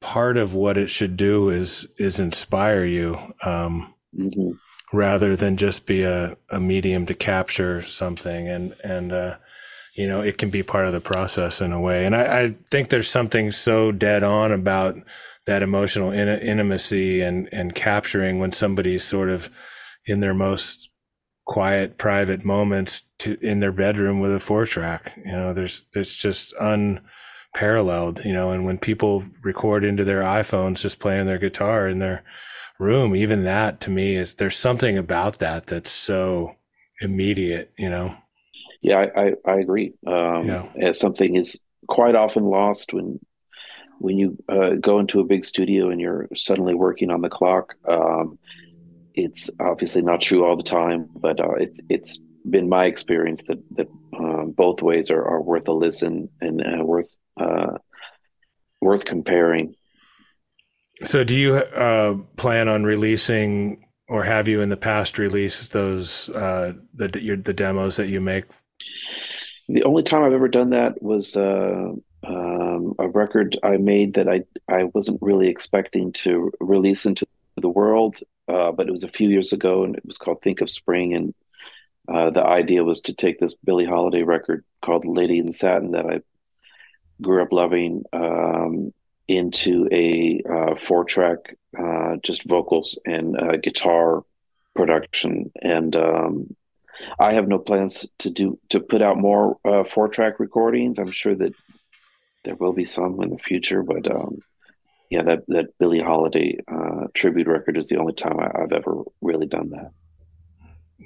part 0.00 0.36
of 0.36 0.52
what 0.52 0.76
it 0.76 0.90
should 0.90 1.16
do 1.16 1.48
is 1.48 1.86
is 1.96 2.18
inspire 2.18 2.84
you. 2.84 3.14
Um, 3.44 3.94
mm-hmm 4.16 4.52
rather 4.92 5.34
than 5.34 5.56
just 5.56 5.86
be 5.86 6.02
a, 6.02 6.36
a 6.50 6.60
medium 6.60 7.06
to 7.06 7.14
capture 7.14 7.82
something. 7.82 8.48
And 8.48 8.74
and 8.84 9.12
uh, 9.12 9.36
you 9.96 10.06
know 10.06 10.20
it 10.20 10.38
can 10.38 10.50
be 10.50 10.62
part 10.62 10.86
of 10.86 10.92
the 10.92 11.00
process 11.00 11.60
in 11.60 11.72
a 11.72 11.80
way. 11.80 12.06
And 12.06 12.14
I, 12.14 12.42
I 12.42 12.54
think 12.70 12.88
there's 12.88 13.10
something 13.10 13.50
so 13.50 13.92
dead 13.92 14.22
on 14.22 14.52
about 14.52 14.96
that 15.46 15.62
emotional 15.62 16.10
in- 16.10 16.28
intimacy 16.28 17.20
and 17.20 17.48
and 17.52 17.74
capturing 17.74 18.38
when 18.38 18.52
somebody's 18.52 19.04
sort 19.04 19.30
of 19.30 19.50
in 20.06 20.20
their 20.20 20.34
most 20.34 20.90
quiet 21.44 21.98
private 21.98 22.44
moments 22.44 23.04
to 23.18 23.36
in 23.40 23.60
their 23.60 23.72
bedroom 23.72 24.20
with 24.20 24.34
a 24.34 24.40
four 24.40 24.66
track. 24.66 25.12
You 25.24 25.32
know 25.32 25.52
there's 25.52 25.84
there's 25.92 26.16
just 26.16 26.54
unparalleled 26.60 28.24
you 28.24 28.32
know 28.32 28.52
and 28.52 28.64
when 28.64 28.78
people 28.78 29.24
record 29.42 29.84
into 29.84 30.04
their 30.04 30.22
iphones 30.22 30.82
just 30.82 30.98
playing 30.98 31.26
their 31.26 31.38
guitar 31.38 31.88
in 31.88 31.98
their 31.98 32.22
room, 32.78 33.14
even 33.14 33.44
that 33.44 33.80
to 33.82 33.90
me 33.90 34.16
is 34.16 34.34
there's 34.34 34.56
something 34.56 34.98
about 34.98 35.38
that 35.38 35.66
that's 35.66 35.90
so 35.90 36.56
immediate, 37.00 37.72
you 37.76 37.90
know? 37.90 38.16
Yeah, 38.80 38.98
I, 38.98 39.22
I, 39.22 39.32
I 39.46 39.54
agree. 39.60 39.94
Um, 40.06 40.48
yeah. 40.48 40.66
As 40.76 40.98
something 40.98 41.36
is 41.36 41.60
quite 41.86 42.14
often 42.14 42.42
lost 42.42 42.92
when 42.92 43.20
when 43.98 44.18
you 44.18 44.36
uh, 44.48 44.70
go 44.80 44.98
into 44.98 45.20
a 45.20 45.24
big 45.24 45.44
studio 45.44 45.88
and 45.90 46.00
you're 46.00 46.28
suddenly 46.34 46.74
working 46.74 47.10
on 47.10 47.20
the 47.20 47.28
clock. 47.28 47.74
Um, 47.86 48.38
it's 49.14 49.48
obviously 49.60 50.02
not 50.02 50.20
true 50.20 50.44
all 50.44 50.56
the 50.56 50.62
time, 50.64 51.08
but 51.14 51.38
uh, 51.38 51.52
it, 51.52 51.78
it's 51.88 52.20
been 52.48 52.68
my 52.68 52.86
experience 52.86 53.44
that 53.44 53.62
that 53.76 53.88
um, 54.18 54.50
both 54.50 54.82
ways 54.82 55.10
are, 55.10 55.24
are 55.24 55.40
worth 55.40 55.68
a 55.68 55.72
listen 55.72 56.28
and 56.40 56.60
uh, 56.60 56.84
worth 56.84 57.10
uh, 57.36 57.78
worth 58.80 59.04
comparing. 59.04 59.76
So, 61.04 61.24
do 61.24 61.34
you 61.34 61.54
uh, 61.54 62.14
plan 62.36 62.68
on 62.68 62.84
releasing, 62.84 63.84
or 64.08 64.22
have 64.22 64.48
you 64.48 64.60
in 64.60 64.68
the 64.68 64.76
past 64.76 65.18
released 65.18 65.72
those 65.72 66.28
uh, 66.30 66.74
the 66.94 67.20
your, 67.20 67.36
the 67.36 67.52
demos 67.52 67.96
that 67.96 68.08
you 68.08 68.20
make? 68.20 68.44
The 69.68 69.82
only 69.84 70.02
time 70.02 70.22
I've 70.22 70.32
ever 70.32 70.48
done 70.48 70.70
that 70.70 71.02
was 71.02 71.36
uh, 71.36 71.92
um, 72.24 72.94
a 72.98 73.08
record 73.08 73.56
I 73.62 73.78
made 73.78 74.14
that 74.14 74.28
I 74.28 74.44
I 74.68 74.84
wasn't 74.84 75.20
really 75.22 75.48
expecting 75.48 76.12
to 76.12 76.52
release 76.60 77.04
into 77.04 77.26
the 77.56 77.68
world, 77.68 78.16
uh, 78.48 78.72
but 78.72 78.86
it 78.86 78.92
was 78.92 79.04
a 79.04 79.08
few 79.08 79.28
years 79.28 79.52
ago, 79.52 79.84
and 79.84 79.96
it 79.96 80.04
was 80.04 80.18
called 80.18 80.40
Think 80.40 80.60
of 80.60 80.70
Spring, 80.70 81.14
and 81.14 81.34
uh, 82.08 82.30
the 82.30 82.44
idea 82.44 82.84
was 82.84 83.00
to 83.02 83.14
take 83.14 83.38
this 83.38 83.54
Billie 83.54 83.86
Holiday 83.86 84.22
record 84.22 84.64
called 84.82 85.04
Lady 85.04 85.38
in 85.38 85.52
Satin 85.52 85.92
that 85.92 86.06
I 86.06 86.20
grew 87.20 87.42
up 87.42 87.52
loving 87.52 88.04
um, 88.12 88.92
into 89.36 89.88
a 89.90 90.42
uh, 90.50 90.74
four 90.76 91.04
track, 91.04 91.56
uh, 91.78 92.16
just 92.22 92.44
vocals 92.44 92.98
and 93.04 93.40
uh, 93.40 93.56
guitar 93.56 94.24
production. 94.74 95.52
And 95.60 95.94
um, 95.96 96.56
I 97.18 97.34
have 97.34 97.48
no 97.48 97.58
plans 97.58 98.08
to 98.18 98.30
do 98.30 98.58
to 98.70 98.80
put 98.80 99.02
out 99.02 99.18
more 99.18 99.58
uh, 99.64 99.84
four 99.84 100.08
track 100.08 100.38
recordings. 100.38 100.98
I'm 100.98 101.10
sure 101.10 101.34
that 101.34 101.54
there 102.44 102.56
will 102.56 102.72
be 102.72 102.84
some 102.84 103.22
in 103.22 103.30
the 103.30 103.38
future, 103.38 103.82
but 103.82 104.10
um, 104.10 104.42
yeah, 105.10 105.22
that 105.22 105.44
that 105.48 105.78
Billie 105.78 106.00
Holiday 106.00 106.58
uh, 106.68 107.06
tribute 107.14 107.46
record 107.46 107.76
is 107.76 107.88
the 107.88 107.98
only 107.98 108.14
time 108.14 108.38
I, 108.40 108.50
I've 108.62 108.72
ever 108.72 109.02
really 109.20 109.46
done 109.46 109.70
that. 109.70 109.90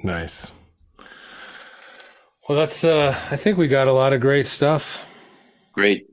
Nice. 0.03 0.53
Well, 2.49 2.59
that's. 2.59 2.85
Uh, 2.85 3.09
I 3.31 3.37
think 3.37 3.59
we 3.59 3.69
got 3.69 3.89
a 3.89 3.93
lot 3.93 4.13
of 4.13 4.21
great 4.21 4.47
stuff. 4.47 5.03
Great. 5.73 6.07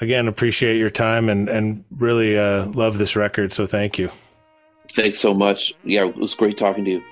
Again, 0.00 0.28
appreciate 0.28 0.78
your 0.78 0.90
time 0.90 1.28
and 1.28 1.48
and 1.48 1.84
really 1.90 2.38
uh, 2.38 2.66
love 2.66 2.98
this 2.98 3.16
record. 3.16 3.52
So 3.52 3.66
thank 3.66 3.98
you. 3.98 4.10
Thanks 4.92 5.18
so 5.18 5.34
much. 5.34 5.72
Yeah, 5.84 6.06
it 6.06 6.16
was 6.16 6.34
great 6.34 6.56
talking 6.56 6.84
to 6.84 6.90
you. 6.90 7.02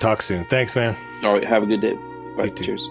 Talk 0.00 0.22
soon. 0.22 0.44
Thanks, 0.46 0.74
man. 0.74 0.96
All 1.22 1.34
right, 1.34 1.44
have 1.44 1.62
a 1.62 1.66
good 1.66 1.80
day. 1.80 1.94
Bye. 2.36 2.44
You 2.44 2.50
too. 2.50 2.64
Cheers. 2.64 2.88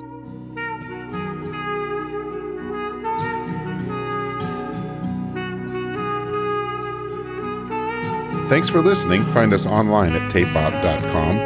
Thanks 8.49 8.67
for 8.67 8.81
listening. 8.81 9.23
Find 9.27 9.53
us 9.53 9.65
online 9.65 10.11
at 10.11 10.29
tapeop.com, 10.29 11.37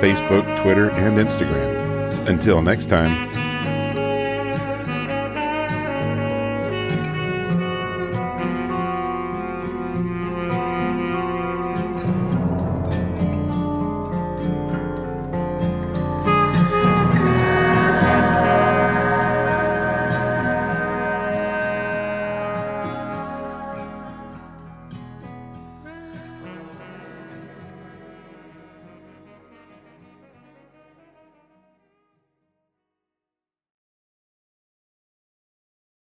Facebook, 0.00 0.62
Twitter, 0.62 0.90
and 0.92 1.18
Instagram. 1.18 2.28
Until 2.28 2.62
next 2.62 2.86
time, 2.86 3.28